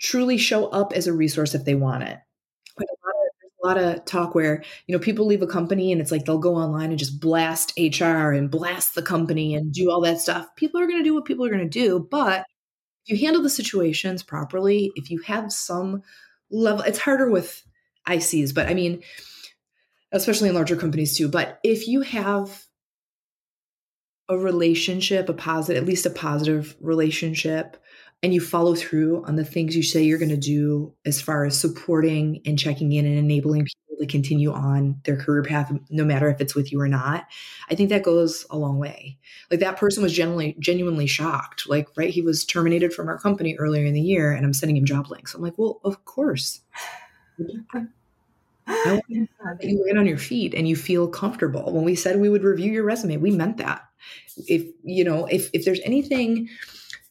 truly 0.00 0.38
show 0.38 0.66
up 0.68 0.92
as 0.92 1.06
a 1.06 1.12
resource 1.12 1.54
if 1.54 1.64
they 1.64 1.74
want 1.74 2.02
it. 2.02 2.18
Like 2.78 2.88
a 2.88 3.66
lot 3.66 3.76
of, 3.76 3.80
a 3.80 3.84
lot 3.84 3.96
of 3.98 4.04
talk 4.06 4.34
where 4.34 4.64
you 4.86 4.96
know 4.96 4.98
people 4.98 5.26
leave 5.26 5.42
a 5.42 5.46
company 5.46 5.92
and 5.92 6.00
it's 6.00 6.10
like 6.10 6.24
they'll 6.24 6.38
go 6.38 6.56
online 6.56 6.90
and 6.90 6.98
just 6.98 7.20
blast 7.20 7.72
HR 7.78 8.32
and 8.32 8.50
blast 8.50 8.94
the 8.94 9.02
company 9.02 9.54
and 9.54 9.72
do 9.72 9.90
all 9.90 10.00
that 10.02 10.20
stuff. 10.20 10.46
People 10.56 10.80
are 10.80 10.86
going 10.86 10.98
to 10.98 11.04
do 11.04 11.14
what 11.14 11.26
people 11.26 11.44
are 11.44 11.50
going 11.50 11.68
to 11.68 11.68
do, 11.68 12.06
but 12.10 12.46
if 13.06 13.20
you 13.20 13.26
handle 13.26 13.42
the 13.42 13.50
situations 13.50 14.22
properly, 14.22 14.90
if 14.96 15.10
you 15.10 15.20
have 15.20 15.52
some 15.52 16.02
level, 16.50 16.82
it's 16.82 16.98
harder 16.98 17.30
with 17.30 17.62
ICs, 18.08 18.54
but 18.54 18.68
I 18.68 18.74
mean, 18.74 19.02
especially 20.12 20.48
in 20.48 20.54
larger 20.54 20.76
companies 20.76 21.16
too. 21.16 21.28
But 21.28 21.60
if 21.62 21.86
you 21.86 22.02
have 22.02 22.64
a 24.28 24.38
relationship, 24.38 25.28
a 25.28 25.32
positive, 25.32 25.82
at 25.82 25.88
least 25.88 26.06
a 26.06 26.10
positive 26.10 26.76
relationship, 26.80 27.76
and 28.22 28.34
you 28.34 28.40
follow 28.40 28.74
through 28.74 29.24
on 29.24 29.36
the 29.36 29.44
things 29.44 29.74
you 29.74 29.82
say 29.82 30.02
you're 30.02 30.18
going 30.18 30.28
to 30.28 30.36
do 30.36 30.92
as 31.06 31.20
far 31.20 31.44
as 31.44 31.58
supporting 31.58 32.42
and 32.44 32.58
checking 32.58 32.92
in 32.92 33.06
and 33.06 33.18
enabling 33.18 33.64
people 33.64 33.80
to 34.00 34.06
continue 34.06 34.52
on 34.52 35.00
their 35.04 35.16
career 35.16 35.42
path, 35.42 35.72
no 35.90 36.04
matter 36.04 36.28
if 36.28 36.40
it's 36.40 36.54
with 36.54 36.72
you 36.72 36.80
or 36.80 36.88
not, 36.88 37.26
I 37.70 37.74
think 37.74 37.90
that 37.90 38.02
goes 38.02 38.46
a 38.50 38.56
long 38.56 38.78
way. 38.78 39.18
Like 39.50 39.60
that 39.60 39.76
person 39.76 40.02
was 40.02 40.12
genuinely, 40.12 40.56
genuinely 40.58 41.06
shocked. 41.06 41.68
Like, 41.68 41.88
right, 41.96 42.10
he 42.10 42.22
was 42.22 42.44
terminated 42.44 42.92
from 42.92 43.08
our 43.08 43.18
company 43.18 43.56
earlier 43.58 43.84
in 43.84 43.94
the 43.94 44.00
year, 44.00 44.32
and 44.32 44.44
I'm 44.44 44.54
sending 44.54 44.76
him 44.76 44.84
job 44.84 45.10
links. 45.10 45.34
I'm 45.34 45.42
like, 45.42 45.58
well, 45.58 45.80
of 45.84 46.04
course. 46.04 46.60
I 48.66 49.00
you 49.10 49.84
get 49.86 49.98
on 49.98 50.06
your 50.06 50.18
feet 50.18 50.54
and 50.54 50.68
you 50.68 50.76
feel 50.76 51.08
comfortable. 51.08 51.72
When 51.72 51.84
we 51.84 51.94
said 51.94 52.20
we 52.20 52.28
would 52.28 52.44
review 52.44 52.70
your 52.70 52.84
resume, 52.84 53.16
we 53.16 53.30
meant 53.30 53.56
that. 53.56 53.82
If 54.46 54.64
you 54.84 55.02
know, 55.04 55.26
if 55.26 55.50
if 55.52 55.64
there's 55.64 55.80
anything 55.80 56.48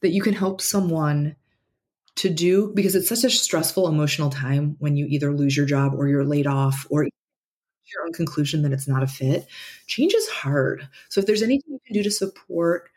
that 0.01 0.11
you 0.11 0.21
can 0.21 0.33
help 0.33 0.61
someone 0.61 1.35
to 2.15 2.29
do, 2.29 2.71
because 2.75 2.95
it's 2.95 3.09
such 3.09 3.23
a 3.23 3.29
stressful 3.29 3.87
emotional 3.87 4.29
time 4.29 4.75
when 4.79 4.97
you 4.97 5.05
either 5.07 5.31
lose 5.31 5.55
your 5.55 5.65
job 5.65 5.93
or 5.95 6.07
you're 6.07 6.25
laid 6.25 6.47
off 6.47 6.85
or 6.89 7.03
your 7.03 8.05
own 8.05 8.13
conclusion 8.13 8.61
that 8.61 8.73
it's 8.73 8.87
not 8.87 9.03
a 9.03 9.07
fit, 9.07 9.47
change 9.87 10.13
is 10.13 10.27
hard. 10.27 10.87
So 11.09 11.19
if 11.19 11.25
there's 11.25 11.41
anything 11.41 11.73
you 11.73 11.79
can 11.85 11.93
do 11.93 12.03
to 12.03 12.11
support, 12.11 12.89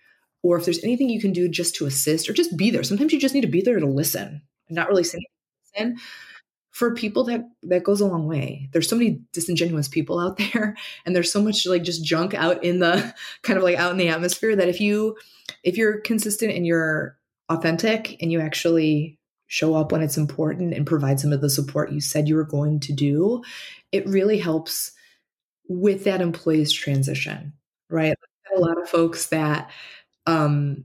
or 0.43 0.59
if 0.59 0.65
there's 0.65 0.83
anything 0.83 1.09
you 1.09 1.21
can 1.21 1.33
do 1.33 1.49
just 1.49 1.77
to 1.77 1.87
assist, 1.87 2.29
or 2.29 2.33
just 2.33 2.57
be 2.57 2.71
there. 2.71 2.83
Sometimes 2.83 3.13
you 3.13 3.21
just 3.21 3.35
need 3.35 3.43
to 3.43 3.47
be 3.47 3.63
there 3.63 3.79
to 3.79 3.87
listen 3.87 4.43
and 4.69 4.77
not 4.77 4.89
really 4.89 5.05
say 5.05 5.19
anything 5.77 5.99
for 6.73 6.95
people 6.95 7.25
that 7.25 7.45
that 7.63 7.85
goes 7.85 8.01
a 8.01 8.07
long 8.07 8.27
way 8.27 8.69
there's 8.73 8.89
so 8.89 8.97
many 8.97 9.21
disingenuous 9.33 9.89
people 9.89 10.19
out 10.19 10.39
there 10.53 10.75
and 11.05 11.15
there's 11.15 11.31
so 11.31 11.41
much 11.41 11.67
like 11.67 11.83
just 11.83 12.05
junk 12.05 12.35
out 12.35 12.65
in 12.65 12.81
the 12.81 13.15
kind 13.43 13.59
of 13.59 13.63
like 13.63 13.77
out 13.77 13.93
in 13.93 13.99
the 13.99 14.09
atmosphere 14.09 14.57
that 14.57 14.69
if 14.69 14.81
you 14.81 15.17
if 15.63 15.77
you're 15.77 16.01
consistent 16.01 16.53
and 16.53 16.67
you're 16.67 17.19
authentic 17.49 18.17
and 18.23 18.33
you 18.33 18.41
actually 18.41 19.19
show 19.47 19.75
up 19.75 19.93
when 19.93 20.03
it's 20.03 20.17
important 20.17 20.73
and 20.73 20.87
provide 20.87 21.21
some 21.21 21.33
of 21.33 21.41
the 21.41 21.51
support 21.51 21.93
you 21.93 22.01
said 22.01 22.29
you 22.29 22.35
were 22.35 22.45
going 22.45 22.81
to 22.81 22.93
do 22.93 23.43
it 23.93 24.07
really 24.09 24.39
helps 24.39 24.93
with 25.69 26.05
that 26.05 26.21
employee's 26.21 26.73
transition 26.73 27.53
right? 27.93 28.17
A 28.57 28.59
lot 28.59 28.81
of 28.81 28.89
folks 28.89 29.27
that 29.29 29.71
um 30.27 30.85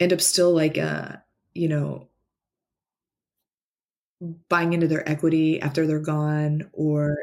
end 0.00 0.12
up 0.12 0.20
still 0.20 0.52
like 0.52 0.78
uh 0.78 1.16
you 1.54 1.68
know 1.68 2.08
buying 4.48 4.72
into 4.72 4.88
their 4.88 5.08
equity 5.08 5.60
after 5.60 5.86
they're 5.86 5.98
gone 5.98 6.68
or 6.72 7.16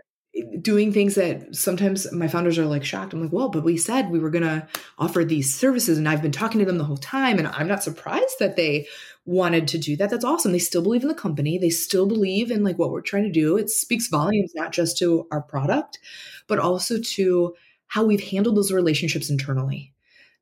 doing 0.61 0.93
things 0.93 1.15
that 1.15 1.55
sometimes 1.55 2.11
my 2.11 2.27
founders 2.27 2.57
are 2.57 2.65
like 2.65 2.85
shocked. 2.85 3.13
I'm 3.13 3.21
like, 3.21 3.33
well, 3.33 3.49
but 3.49 3.63
we 3.63 3.77
said 3.77 4.09
we 4.09 4.19
were 4.19 4.29
going 4.29 4.43
to 4.43 4.67
offer 4.97 5.25
these 5.25 5.53
services 5.53 5.97
and 5.97 6.07
I've 6.07 6.21
been 6.21 6.31
talking 6.31 6.59
to 6.59 6.65
them 6.65 6.77
the 6.77 6.85
whole 6.85 6.97
time. 6.97 7.37
And 7.37 7.47
I'm 7.47 7.67
not 7.67 7.83
surprised 7.83 8.39
that 8.39 8.55
they 8.55 8.87
wanted 9.25 9.67
to 9.69 9.77
do 9.77 9.97
that. 9.97 10.09
That's 10.09 10.23
awesome. 10.23 10.51
They 10.51 10.59
still 10.59 10.81
believe 10.81 11.01
in 11.01 11.09
the 11.09 11.13
company. 11.13 11.57
They 11.57 11.69
still 11.69 12.05
believe 12.05 12.49
in 12.49 12.63
like 12.63 12.79
what 12.79 12.91
we're 12.91 13.01
trying 13.01 13.23
to 13.23 13.31
do. 13.31 13.57
It 13.57 13.69
speaks 13.69 14.07
volumes, 14.07 14.53
not 14.55 14.71
just 14.71 14.97
to 14.99 15.27
our 15.31 15.41
product, 15.41 15.99
but 16.47 16.59
also 16.59 16.99
to 16.99 17.53
how 17.87 18.05
we've 18.05 18.23
handled 18.23 18.55
those 18.55 18.71
relationships 18.71 19.29
internally, 19.29 19.93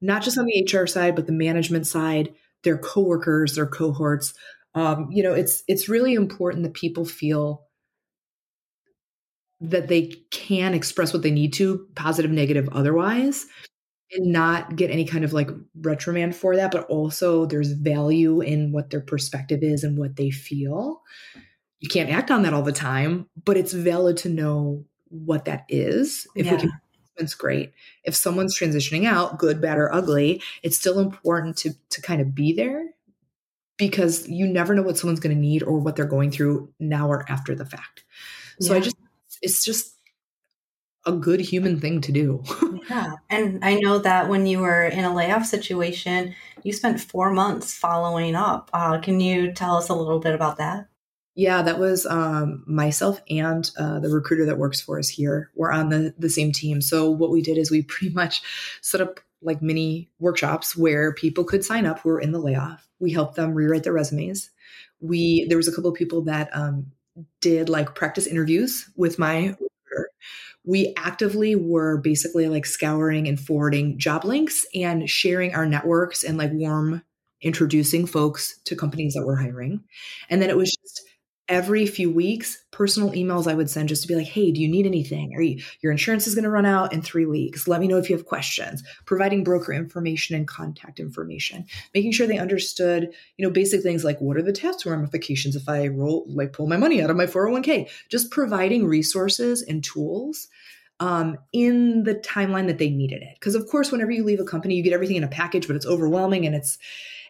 not 0.02 0.22
just 0.22 0.38
on 0.38 0.46
the 0.46 0.70
HR 0.72 0.86
side, 0.86 1.16
but 1.16 1.26
the 1.26 1.34
management 1.34 1.88
side, 1.88 2.34
their 2.64 2.78
coworkers, 2.78 3.56
their 3.56 3.66
cohorts, 3.66 4.34
um, 4.76 5.10
you 5.12 5.24
know 5.24 5.34
it's 5.34 5.64
it's 5.68 5.90
really 5.90 6.14
important 6.14 6.64
that 6.64 6.74
people 6.74 7.06
feel 7.06 7.64
that 9.62 9.88
they 9.88 10.14
can 10.32 10.74
express 10.74 11.14
what 11.14 11.24
they 11.24 11.32
need 11.32 11.54
to 11.54 11.88
positive 11.96 12.32
negative 12.32 12.70
otherwise 12.72 13.46
and 14.12 14.32
not 14.32 14.76
get 14.76 14.90
any 14.90 15.06
kind 15.06 15.24
of 15.24 15.34
like 15.34 15.50
reprimand 15.82 16.36
for 16.36 16.56
that 16.56 16.72
but 16.72 16.86
also 16.86 17.46
there's 17.46 17.72
value 17.74 18.42
in 18.42 18.72
what 18.72 18.90
their 18.90 19.02
perspective 19.02 19.60
is 19.62 19.84
and 19.84 19.98
what 19.98 20.16
they 20.16 20.32
feel 20.32 21.02
you 21.80 21.90
can't 21.90 22.10
act 22.10 22.32
on 22.32 22.44
that 22.44 22.54
all 22.54 22.64
the 22.64 22.72
time 22.72 23.28
but 23.46 23.58
it's 23.58 23.74
valid 23.74 24.18
to 24.18 24.30
know 24.30 24.84
what 25.10 25.46
that 25.46 25.66
is 25.70 26.28
if 26.36 26.46
yeah. 26.46 26.54
we 26.54 26.60
can 26.60 26.72
it's 27.18 27.36
great 27.36 27.74
if 28.06 28.16
someone's 28.16 28.58
transitioning 28.58 29.06
out 29.06 29.38
good 29.38 29.62
bad 29.62 29.78
or 29.78 29.94
ugly 29.94 30.42
it's 30.64 30.78
still 30.78 31.00
important 31.00 31.58
to 31.58 31.72
to 31.90 32.02
kind 32.02 32.22
of 32.22 32.34
be 32.34 32.54
there 32.54 32.86
because 33.80 34.28
you 34.28 34.46
never 34.46 34.76
know 34.76 34.84
what 34.84 34.98
someone's 34.98 35.22
going 35.22 35.34
to 35.34 35.42
need 35.42 35.64
or 35.64 35.80
what 35.80 35.96
they're 35.96 36.06
going 36.06 36.30
through 36.30 36.72
now 36.80 37.08
or 37.08 37.26
after 37.32 37.56
the 37.56 37.66
fact. 37.66 38.04
So 38.60 38.74
yeah. 38.74 38.80
I 38.80 38.82
just, 38.82 38.96
it's 39.42 39.64
just 39.64 39.96
a 41.06 41.12
good 41.12 41.40
human 41.40 41.80
thing 41.80 42.02
to 42.02 42.12
do. 42.12 42.44
yeah. 42.90 43.14
And 43.30 43.64
I 43.64 43.76
know 43.76 44.00
that 44.00 44.30
when 44.30 44.46
you 44.46 44.60
were 44.60 44.86
in 44.86 45.06
a 45.06 45.14
layoff 45.14 45.46
situation, 45.46 46.36
you 46.64 46.74
spent 46.74 47.00
four 47.00 47.32
months 47.32 47.74
following 47.74 48.36
up. 48.36 48.70
Uh, 48.74 49.00
can 49.00 49.20
you 49.20 49.52
tell 49.54 49.78
us 49.78 49.90
a 49.90 49.96
little 49.96 50.20
bit 50.20 50.36
about 50.36 50.58
that? 50.58 50.88
Yeah, 51.36 51.62
that 51.62 51.80
was 51.80 52.06
um, 52.06 52.64
myself 52.68 53.22
and 53.30 53.70
uh, 53.78 54.00
the 54.00 54.10
recruiter 54.10 54.46
that 54.46 54.58
works 54.58 54.82
for 54.82 55.00
us 55.00 55.08
here. 55.08 55.52
We're 55.56 55.72
on 55.72 55.90
the, 55.90 56.14
the 56.18 56.30
same 56.30 56.52
team. 56.52 56.82
So 56.82 57.10
what 57.10 57.32
we 57.32 57.42
did 57.42 57.58
is 57.58 57.72
we 57.72 57.82
pretty 57.84 58.14
much 58.14 58.42
set 58.82 59.02
up 59.02 59.20
like 59.42 59.62
mini 59.62 60.10
workshops 60.20 60.76
where 60.76 61.14
people 61.14 61.46
could 61.46 61.64
sign 61.64 61.86
up 61.86 62.00
who 62.00 62.10
were 62.10 62.20
in 62.20 62.34
the 62.34 62.40
layoff. 62.40 62.88
We 63.00 63.14
helped 63.14 63.36
them 63.36 63.54
rewrite 63.54 63.84
their 63.84 63.94
resumes. 63.94 64.50
We 65.00 65.46
there 65.48 65.56
was 65.56 65.70
a 65.70 65.72
couple 65.74 65.90
of 65.90 65.96
people 65.96 66.24
that 66.24 66.50
um, 66.52 66.92
did 67.42 67.70
like 67.70 67.96
practice 67.96 68.28
interviews 68.28 68.90
with 68.96 69.20
my 69.20 69.48
recruiter. 69.48 70.12
We 70.66 70.94
actively 70.98 71.56
were 71.56 71.98
basically 71.98 72.48
like 72.48 72.66
scouring 72.66 73.28
and 73.28 73.40
forwarding 73.40 73.98
job 73.98 74.26
links 74.26 74.66
and 74.76 75.10
sharing 75.10 75.54
our 75.54 75.66
networks 75.66 76.24
and 76.24 76.38
like 76.38 76.52
warm 76.52 77.02
introducing 77.42 78.06
folks 78.06 78.60
to 78.66 78.76
companies 78.76 79.14
that 79.14 79.26
were 79.26 79.38
hiring. 79.38 79.84
And 80.30 80.42
then 80.42 80.50
it 80.50 80.58
was 80.58 80.76
just 80.76 81.09
every 81.50 81.86
few 81.86 82.12
weeks 82.12 82.64
personal 82.72 83.12
emails 83.12 83.52
i 83.52 83.54
would 83.54 83.70
send 83.70 83.90
just 83.90 84.04
to 84.04 84.08
be 84.08 84.16
like 84.16 84.28
hey 84.28 84.52
do 84.52 84.62
you 84.62 84.68
need 84.68 84.86
anything? 84.86 85.32
You, 85.32 85.62
your 85.82 85.92
insurance 85.92 86.28
is 86.28 86.36
going 86.36 86.44
to 86.44 86.50
run 86.50 86.66
out 86.66 86.94
in 86.94 87.02
three 87.02 87.26
weeks. 87.26 87.68
Let 87.68 87.82
me 87.82 87.88
know 87.88 87.98
if 87.98 88.10
you 88.10 88.16
have 88.16 88.26
questions. 88.26 88.84
Providing 89.06 89.44
broker 89.44 89.74
information 89.74 90.36
and 90.36 90.48
contact 90.48 91.00
information 91.00 91.66
making 91.94 92.12
sure 92.12 92.28
they 92.28 92.38
understood 92.38 93.10
you 93.38 93.46
know 93.46 93.52
basic 93.52 93.82
things 93.82 94.04
like 94.04 94.20
what 94.20 94.38
are 94.38 94.44
the 94.44 94.54
tax 94.54 94.86
ramifications 94.86 95.56
if 95.56 95.68
i 95.68 95.88
roll 95.88 96.26
like 96.28 96.54
pull 96.54 96.68
my 96.68 96.78
money 96.78 97.02
out 97.02 97.10
of 97.10 97.18
my 97.18 97.26
401k 97.26 97.90
just 98.10 98.32
providing 98.32 98.86
resources 98.86 99.62
and 99.62 99.84
tools 99.84 100.48
um, 101.00 101.38
in 101.54 102.04
the 102.04 102.16
timeline 102.16 102.68
that 102.68 102.78
they 102.78 102.90
needed 102.90 103.22
it. 103.22 103.36
Because 103.36 103.56
of 103.56 103.68
course 103.68 103.92
whenever 103.92 104.12
you 104.12 104.24
leave 104.24 104.40
a 104.40 104.46
company 104.46 104.76
you 104.76 104.84
get 104.84 104.94
everything 104.94 105.16
in 105.16 105.24
a 105.24 105.30
package 105.30 105.68
but 105.68 105.76
it's 105.76 105.86
overwhelming 105.86 106.46
and 106.46 106.56
it's 106.56 106.78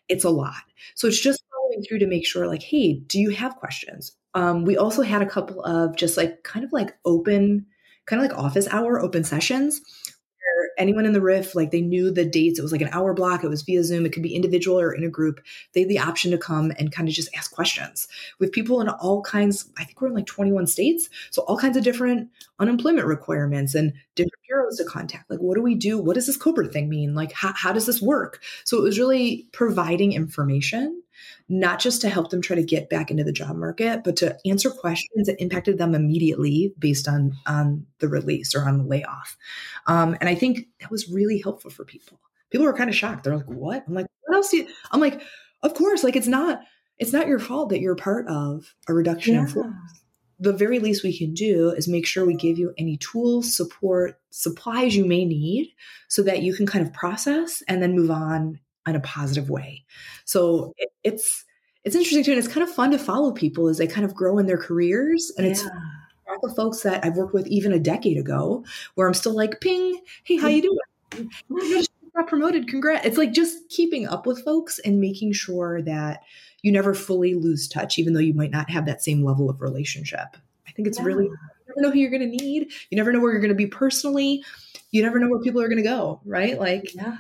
it's 0.08 0.24
a 0.24 0.30
lot. 0.30 0.64
So 0.96 1.08
it's 1.08 1.20
just 1.20 1.44
through 1.88 2.00
to 2.00 2.08
make 2.08 2.26
sure 2.26 2.48
like 2.48 2.64
hey 2.64 2.94
do 3.08 3.20
you 3.20 3.30
have 3.32 3.56
questions? 3.56 4.16
Um, 4.36 4.64
we 4.64 4.78
also 4.78 5.02
had 5.02 5.22
a 5.22 5.30
couple 5.30 5.64
of 5.64 5.96
just 5.96 6.18
like 6.18 6.44
kind 6.44 6.64
of 6.64 6.72
like 6.72 6.98
open 7.06 7.66
kind 8.06 8.22
of 8.24 8.30
like 8.30 8.38
office 8.38 8.68
hour 8.72 9.00
open 9.00 9.24
sessions 9.24 9.82
where 10.60 10.72
anyone 10.78 11.06
in 11.06 11.14
the 11.14 11.22
RIF 11.22 11.56
like 11.56 11.72
they 11.72 11.82
knew 11.82 12.12
the 12.12 12.26
dates. 12.26 12.60
It 12.60 12.64
was 12.64 12.72
like 12.72 12.82
an 12.82 12.90
hour 12.92 13.14
block. 13.14 13.44
It 13.44 13.50
was 13.50 13.62
via 13.62 13.84
zoom. 13.84 14.06
It 14.06 14.14
could 14.14 14.24
be 14.24 14.36
individual 14.36 14.80
or 14.80 14.94
in 14.94 15.04
a 15.04 15.10
group. 15.10 15.42
They 15.74 15.82
had 15.82 15.90
the 15.90 16.00
option 16.00 16.32
to 16.32 16.38
come 16.38 16.72
and 16.78 16.92
kind 16.92 17.08
of 17.08 17.14
just 17.14 17.30
ask 17.36 17.52
questions 17.52 18.08
with 18.40 18.52
people 18.52 18.82
in 18.82 18.90
all 18.90 19.22
kinds. 19.22 19.70
I 19.78 19.84
think 19.84 20.02
we're 20.02 20.08
in 20.08 20.16
like 20.16 20.26
21 20.26 20.68
states. 20.68 21.10
So 21.32 21.44
all 21.44 21.58
kinds 21.58 21.78
of 21.78 21.84
different 21.84 22.30
unemployment 22.60 23.08
requirements 23.08 23.76
and 23.76 23.94
different 24.16 24.34
bureaus 24.48 24.78
to 24.78 24.86
contact. 24.86 25.30
Like 25.30 25.40
what 25.40 25.56
do 25.56 25.62
we 25.62 25.76
do? 25.76 25.98
What 25.98 26.16
does 26.16 26.28
this 26.28 26.38
cobra 26.38 26.68
thing 26.68 26.90
mean? 26.90 27.14
Like 27.14 27.32
how, 27.32 27.54
how 27.56 27.72
does 27.72 27.86
this 27.86 28.02
work? 28.02 28.42
So 28.64 28.78
it 28.78 28.84
was 28.84 29.00
really 29.00 29.48
providing 29.52 30.14
information 30.14 31.02
not 31.48 31.80
just 31.80 32.02
to 32.02 32.10
help 32.10 32.30
them 32.30 32.42
try 32.42 32.56
to 32.56 32.64
get 32.64 32.90
back 32.90 33.10
into 33.12 33.24
the 33.24 33.32
job 33.32 33.56
market, 33.56 34.04
but 34.04 34.16
to 34.18 34.38
answer 34.46 34.70
questions 34.70 35.28
that 35.28 35.42
impacted 35.42 35.78
them 35.78 35.96
immediately 35.96 36.74
based 36.78 37.08
on 37.08 37.34
on 37.46 37.86
the 38.00 38.08
release 38.08 38.56
or 38.56 38.68
on 38.68 38.78
the 38.78 38.84
layoff. 38.84 39.38
Um, 39.88 40.16
and 40.20 40.30
I 40.30 40.36
think 40.36 40.68
that 40.80 40.92
was 40.92 41.10
really 41.10 41.40
helpful 41.40 41.72
for 41.72 41.86
people. 41.86 42.20
People 42.50 42.66
were 42.66 42.74
kind 42.74 42.90
of 42.90 42.96
shocked. 42.96 43.24
They're 43.24 43.38
like, 43.38 43.50
"What?" 43.50 43.84
I'm 43.88 43.94
like, 43.94 44.08
"What 44.26 44.36
else?" 44.36 44.52
Do 44.52 44.58
you? 44.58 44.68
I'm 44.92 45.00
like, 45.00 45.22
"Of 45.62 45.74
course. 45.74 46.04
Like 46.04 46.16
it's 46.16 46.28
not 46.28 46.62
it's 46.98 47.14
not 47.14 47.28
your 47.28 47.40
fault 47.40 47.70
that 47.70 47.80
you're 47.80 47.96
part 47.96 48.28
of 48.28 48.74
a 48.88 48.94
reduction 48.94 49.36
yeah. 49.36 49.42
in 49.42 49.48
force." 49.48 50.00
the 50.40 50.54
very 50.54 50.80
least 50.80 51.04
we 51.04 51.18
can 51.18 51.34
do 51.34 51.72
is 51.72 51.88
make 51.88 52.06
sure 52.06 52.26
we 52.26 52.34
give 52.34 52.58
you 52.58 52.74
any 52.78 52.96
tools, 52.98 53.56
support, 53.56 54.20
supplies 54.30 54.96
you 54.96 55.06
may 55.06 55.26
need 55.26 55.74
so 56.08 56.24
that 56.24 56.42
you 56.42 56.54
can 56.54 56.66
kind 56.66 56.86
of 56.86 56.94
process 56.94 57.62
and 57.68 57.84
then 57.84 57.94
move 57.94 58.10
on 58.10 58.60
in 58.88 58.96
a 58.96 59.00
positive 59.02 59.50
way. 59.50 59.84
So 60.26 60.74
it, 60.78 60.90
it's 61.04 61.46
it's 61.84 61.96
interesting 61.96 62.24
too, 62.24 62.32
and 62.32 62.40
it's 62.40 62.48
kind 62.48 62.68
of 62.68 62.74
fun 62.74 62.92
to 62.92 63.00
follow 63.00 63.32
people 63.32 63.68
as 63.68 63.78
they 63.78 63.88
kind 63.88 64.06
of 64.06 64.14
grow 64.14 64.38
in 64.38 64.46
their 64.48 64.58
careers. 64.58 65.32
And 65.38 65.46
yeah. 65.46 65.54
it's 65.54 65.64
the 66.42 66.54
folks 66.56 66.82
that 66.82 67.04
I've 67.04 67.16
worked 67.18 67.34
with 67.34 67.48
even 67.48 67.74
a 67.74 67.80
decade 67.80 68.18
ago, 68.18 68.64
where 68.96 69.08
I'm 69.08 69.14
still 69.14 69.36
like, 69.36 69.62
ping, 69.62 70.00
hey, 70.24 70.38
how 70.38 70.48
you 70.48 70.62
doing? 71.12 71.30
got 72.20 72.28
promoted, 72.28 72.68
congrats. 72.68 73.06
It's 73.06 73.18
like 73.18 73.32
just 73.32 73.70
keeping 73.70 74.08
up 74.08 74.26
with 74.26 74.44
folks 74.44 74.80
and 74.80 75.00
making 75.00 75.34
sure 75.34 75.82
that 75.84 76.22
you 76.62 76.72
never 76.72 76.94
fully 76.94 77.34
lose 77.36 77.68
touch, 77.68 77.98
even 77.98 78.14
though 78.14 78.20
you 78.20 78.34
might 78.34 78.52
not 78.52 78.70
have 78.70 78.86
that 78.86 79.04
same 79.04 79.24
level 79.24 79.50
of 79.50 79.62
relationship. 79.62 80.38
I 80.68 80.72
think 80.72 80.88
it's 80.88 81.00
yeah. 81.00 81.06
really, 81.06 81.26
you 81.26 81.38
never 81.68 81.82
know 81.82 81.92
who 81.92 82.00
you're 82.00 82.12
going 82.12 82.30
to 82.30 82.44
need. 82.44 82.72
You 82.90 82.98
never 82.98 83.12
know 83.14 83.20
where 83.20 83.32
you're 83.32 83.42
going 83.42 83.50
to 83.50 83.56
be 83.56 83.68
personally. 83.68 84.44
You 84.92 85.02
never 85.02 85.20
know 85.20 85.30
where 85.30 85.40
people 85.40 85.62
are 85.62 85.68
going 85.68 85.82
to 85.82 85.84
go, 85.84 86.20
right? 86.26 86.60
Like, 86.60 86.94
yeah. 86.96 87.18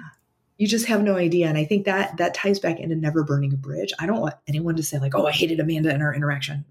You 0.59 0.67
just 0.67 0.87
have 0.87 1.01
no 1.01 1.15
idea. 1.15 1.47
And 1.47 1.57
I 1.57 1.63
think 1.63 1.85
that 1.85 2.17
that 2.17 2.33
ties 2.33 2.59
back 2.59 2.79
into 2.79 2.95
never 2.95 3.23
burning 3.23 3.53
a 3.53 3.57
bridge. 3.57 3.93
I 3.97 4.05
don't 4.05 4.19
want 4.19 4.35
anyone 4.45 4.75
to 4.75 4.83
say, 4.83 4.99
like, 4.99 5.15
oh, 5.15 5.25
I 5.25 5.31
hated 5.31 5.61
Amanda 5.61 5.95
in 5.95 6.01
our 6.01 6.13
interaction. 6.13 6.65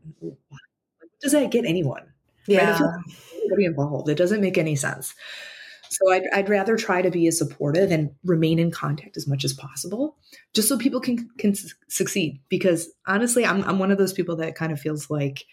Does 1.22 1.32
that 1.32 1.50
get 1.50 1.64
anyone? 1.64 2.12
Yeah. 2.46 2.78
Right? 2.78 3.02
Like 3.50 3.64
involved. 3.64 4.10
It 4.10 4.16
doesn't 4.16 4.42
make 4.42 4.58
any 4.58 4.76
sense. 4.76 5.14
So 5.88 6.12
I'd, 6.12 6.24
I'd 6.34 6.48
rather 6.50 6.76
try 6.76 7.00
to 7.00 7.10
be 7.10 7.26
as 7.28 7.38
supportive 7.38 7.90
and 7.90 8.10
remain 8.24 8.58
in 8.58 8.70
contact 8.70 9.16
as 9.16 9.26
much 9.26 9.42
as 9.42 9.54
possible, 9.54 10.18
just 10.52 10.68
so 10.68 10.76
people 10.76 11.00
can 11.00 11.30
can 11.38 11.54
succeed. 11.88 12.40
Because 12.50 12.90
honestly, 13.06 13.46
I'm 13.46 13.64
I'm 13.64 13.78
one 13.78 13.90
of 13.90 13.96
those 13.96 14.12
people 14.12 14.36
that 14.36 14.54
kind 14.54 14.70
of 14.70 14.78
feels 14.78 15.08
like 15.08 15.44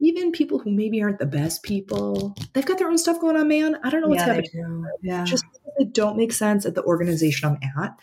even 0.00 0.32
people 0.32 0.58
who 0.58 0.70
maybe 0.70 1.02
aren't 1.02 1.18
the 1.18 1.26
best 1.26 1.62
people, 1.62 2.36
they've 2.52 2.66
got 2.66 2.78
their 2.78 2.88
own 2.88 2.98
stuff 2.98 3.20
going 3.20 3.36
on, 3.36 3.48
man. 3.48 3.76
I 3.82 3.90
don't 3.90 4.00
know 4.00 4.08
what's 4.08 4.20
yeah, 4.20 4.34
happening. 4.34 4.86
Yeah. 5.02 5.24
Just 5.24 5.44
they 5.78 5.84
don't 5.84 6.16
make 6.16 6.32
sense 6.32 6.66
at 6.66 6.74
the 6.74 6.84
organization 6.84 7.48
I'm 7.48 7.82
at 7.82 7.98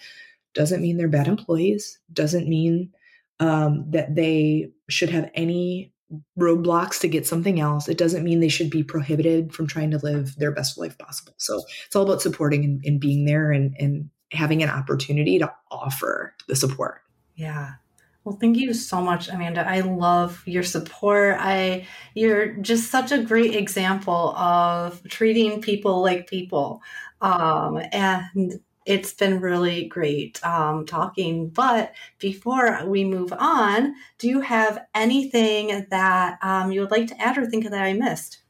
doesn't 0.53 0.81
mean 0.81 0.97
they're 0.97 1.07
bad 1.07 1.27
employees, 1.27 1.99
doesn't 2.11 2.47
mean 2.47 2.91
um, 3.39 3.85
that 3.91 4.15
they 4.15 4.71
should 4.89 5.09
have 5.09 5.29
any 5.33 5.93
roadblocks 6.39 6.99
to 7.01 7.07
get 7.07 7.27
something 7.27 7.59
else. 7.59 7.89
It 7.89 7.97
doesn't 7.97 8.23
mean 8.23 8.39
they 8.39 8.47
should 8.47 8.69
be 8.69 8.83
prohibited 8.83 9.53
from 9.53 9.67
trying 9.67 9.91
to 9.91 9.97
live 9.97 10.35
their 10.37 10.51
best 10.51 10.77
life 10.77 10.97
possible. 10.97 11.33
So 11.37 11.61
it's 11.85 11.95
all 11.95 12.03
about 12.03 12.21
supporting 12.21 12.63
and, 12.63 12.83
and 12.85 12.99
being 12.99 13.25
there 13.25 13.51
and, 13.51 13.75
and 13.79 14.09
having 14.31 14.63
an 14.63 14.69
opportunity 14.69 15.39
to 15.39 15.51
offer 15.71 16.33
the 16.47 16.55
support. 16.55 17.01
Yeah. 17.35 17.73
Well, 18.25 18.37
thank 18.41 18.57
you 18.57 18.73
so 18.73 19.01
much, 19.01 19.29
Amanda. 19.29 19.69
I 19.69 19.81
love 19.81 20.41
your 20.47 20.63
support. 20.63 21.37
I 21.39 21.87
you're 22.15 22.53
just 22.55 22.89
such 22.89 23.11
a 23.11 23.23
great 23.23 23.55
example 23.55 24.35
of 24.35 25.01
treating 25.07 25.61
people 25.61 26.01
like 26.01 26.27
people. 26.27 26.81
Um, 27.21 27.79
and 27.91 28.59
it's 28.87 29.13
been 29.13 29.41
really 29.41 29.85
great 29.85 30.43
um, 30.43 30.87
talking. 30.87 31.49
But 31.49 31.93
before 32.17 32.83
we 32.85 33.03
move 33.03 33.31
on, 33.31 33.93
do 34.17 34.27
you 34.27 34.41
have 34.41 34.83
anything 34.95 35.85
that 35.91 36.39
um, 36.41 36.71
you 36.71 36.81
would 36.81 36.91
like 36.91 37.07
to 37.09 37.21
add 37.21 37.37
or 37.37 37.45
think 37.45 37.69
that 37.69 37.73
I 37.73 37.93
missed? 37.93 38.41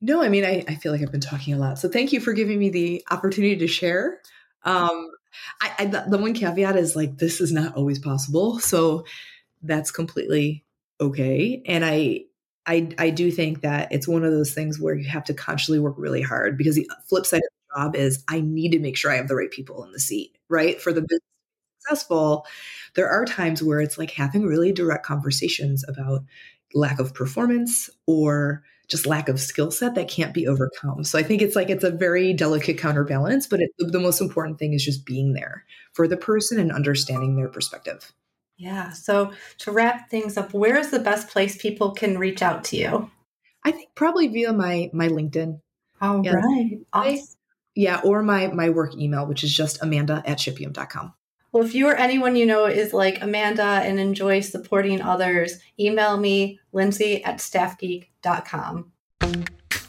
No, 0.00 0.22
I 0.22 0.30
mean, 0.30 0.44
I, 0.44 0.64
I, 0.68 0.76
feel 0.76 0.92
like 0.92 1.02
I've 1.02 1.10
been 1.10 1.20
talking 1.20 1.54
a 1.54 1.58
lot. 1.58 1.78
So 1.78 1.88
thank 1.88 2.12
you 2.12 2.20
for 2.20 2.32
giving 2.32 2.58
me 2.58 2.70
the 2.70 3.04
opportunity 3.10 3.56
to 3.56 3.66
share. 3.66 4.20
Um, 4.62 5.10
I, 5.60 5.72
I, 5.78 5.84
the 5.86 6.18
one 6.18 6.34
caveat 6.34 6.76
is 6.76 6.96
like, 6.96 7.18
this 7.18 7.40
is 7.40 7.52
not 7.52 7.74
always 7.76 7.98
possible. 7.98 8.58
So 8.58 9.04
that's 9.62 9.90
completely 9.90 10.64
okay. 11.00 11.62
And 11.66 11.84
I, 11.84 12.24
I, 12.66 12.90
I 12.98 13.10
do 13.10 13.30
think 13.30 13.62
that 13.62 13.90
it's 13.90 14.06
one 14.08 14.24
of 14.24 14.32
those 14.32 14.52
things 14.52 14.78
where 14.78 14.94
you 14.94 15.08
have 15.08 15.24
to 15.24 15.34
consciously 15.34 15.78
work 15.78 15.94
really 15.96 16.22
hard 16.22 16.58
because 16.58 16.76
the 16.76 16.88
flip 17.08 17.24
side 17.24 17.38
of 17.38 17.42
the 17.42 17.80
job 17.80 17.96
is 17.96 18.22
I 18.28 18.40
need 18.40 18.72
to 18.72 18.78
make 18.78 18.96
sure 18.96 19.10
I 19.10 19.16
have 19.16 19.28
the 19.28 19.36
right 19.36 19.50
people 19.50 19.82
in 19.84 19.92
the 19.92 20.00
seat, 20.00 20.36
right? 20.48 20.80
For 20.80 20.92
the 20.92 21.02
business 21.02 21.22
successful, 21.80 22.46
there 22.94 23.08
are 23.08 23.24
times 23.24 23.62
where 23.62 23.80
it's 23.80 23.98
like 23.98 24.10
having 24.10 24.44
really 24.44 24.72
direct 24.72 25.04
conversations 25.04 25.84
about 25.88 26.24
lack 26.74 26.98
of 26.98 27.14
performance 27.14 27.88
or 28.06 28.62
just 28.88 29.06
lack 29.06 29.28
of 29.28 29.38
skill 29.38 29.70
set 29.70 29.94
that 29.94 30.08
can't 30.08 30.34
be 30.34 30.48
overcome. 30.48 31.04
So 31.04 31.18
I 31.18 31.22
think 31.22 31.42
it's 31.42 31.54
like 31.54 31.70
it's 31.70 31.84
a 31.84 31.90
very 31.90 32.32
delicate 32.32 32.78
counterbalance, 32.78 33.46
but 33.46 33.60
it, 33.60 33.70
the 33.78 34.00
most 34.00 34.20
important 34.20 34.58
thing 34.58 34.72
is 34.72 34.84
just 34.84 35.04
being 35.04 35.34
there 35.34 35.64
for 35.92 36.08
the 36.08 36.16
person 36.16 36.58
and 36.58 36.72
understanding 36.72 37.36
their 37.36 37.48
perspective. 37.48 38.12
Yeah. 38.56 38.90
So 38.92 39.32
to 39.58 39.70
wrap 39.70 40.10
things 40.10 40.36
up, 40.36 40.52
where 40.52 40.76
is 40.76 40.90
the 40.90 40.98
best 40.98 41.28
place 41.28 41.60
people 41.60 41.92
can 41.92 42.18
reach 42.18 42.42
out 42.42 42.64
to 42.64 42.76
you? 42.76 43.10
I 43.64 43.70
think 43.70 43.90
probably 43.94 44.28
via 44.28 44.52
my 44.52 44.90
my 44.92 45.08
LinkedIn. 45.08 45.60
All 46.00 46.24
yeah. 46.24 46.32
right. 46.32 46.78
Awesome. 46.92 47.26
Yeah, 47.74 48.00
or 48.02 48.22
my 48.22 48.48
my 48.48 48.70
work 48.70 48.96
email, 48.96 49.26
which 49.26 49.44
is 49.44 49.54
just 49.54 49.82
amanda 49.82 50.22
at 50.26 50.38
shipium.com. 50.38 51.14
Well, 51.58 51.66
if 51.66 51.74
you 51.74 51.88
or 51.88 51.96
anyone 51.96 52.36
you 52.36 52.46
know 52.46 52.66
is 52.66 52.94
like 52.94 53.20
Amanda 53.20 53.64
and 53.64 53.98
enjoys 53.98 54.48
supporting 54.48 55.02
others, 55.02 55.58
email 55.80 56.16
me, 56.16 56.60
lindsay 56.70 57.24
at 57.24 57.38
staffgeek.com. 57.38 58.92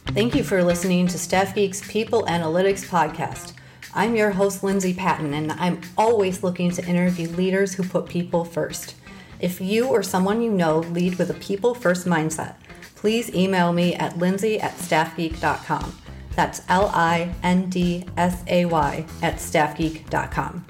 Thank 0.08 0.34
you 0.34 0.44
for 0.44 0.64
listening 0.64 1.06
to 1.06 1.18
StaffGeek's 1.20 1.88
People 1.88 2.24
Analytics 2.24 2.88
Podcast. 2.88 3.54
I'm 3.94 4.16
your 4.16 4.32
host, 4.32 4.64
Lindsay 4.64 4.96
Patton, 4.96 5.36
and 5.36 5.52
I'm 5.52 5.80
always 5.96 6.42
looking 6.42 6.72
to 6.72 6.84
interview 6.88 7.28
leaders 7.28 7.76
who 7.76 7.84
put 7.84 8.10
people 8.10 8.44
first. 8.44 8.96
If 9.40 9.62
you 9.62 9.90
or 9.90 10.02
someone 10.02 10.42
you 10.42 10.50
know 10.52 10.80
lead 10.80 11.20
with 11.20 11.30
a 11.30 11.36
people 11.36 11.76
first 11.76 12.08
mindset, 12.08 12.56
please 12.96 13.32
email 13.36 13.74
me 13.74 13.94
at 13.94 14.18
lindsay 14.18 14.60
at 14.60 14.76
staffgeek.com. 14.78 15.96
That's 16.36 16.64
L 16.68 16.90
I 16.96 17.32
N 17.44 17.70
D 17.70 18.08
S 18.18 18.44
A 18.48 18.66
Y 18.66 19.06
at 19.22 19.36
staffgeek.com. 19.36 20.66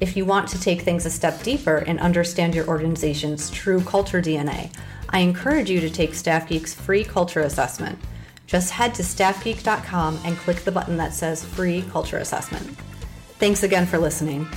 If 0.00 0.16
you 0.16 0.24
want 0.24 0.48
to 0.48 0.60
take 0.60 0.80
things 0.80 1.04
a 1.04 1.10
step 1.10 1.42
deeper 1.42 1.76
and 1.76 2.00
understand 2.00 2.54
your 2.54 2.66
organization's 2.66 3.50
true 3.50 3.82
culture 3.82 4.22
DNA, 4.22 4.72
I 5.10 5.18
encourage 5.18 5.68
you 5.68 5.78
to 5.80 5.90
take 5.90 6.12
StaffGeek's 6.12 6.72
free 6.72 7.04
culture 7.04 7.40
assessment. 7.40 7.98
Just 8.46 8.70
head 8.70 8.94
to 8.94 9.02
staffgeek.com 9.02 10.20
and 10.24 10.38
click 10.38 10.64
the 10.64 10.72
button 10.72 10.96
that 10.96 11.12
says 11.12 11.44
free 11.44 11.82
culture 11.90 12.16
assessment. 12.16 12.66
Thanks 13.38 13.62
again 13.62 13.86
for 13.86 13.98
listening. 13.98 14.48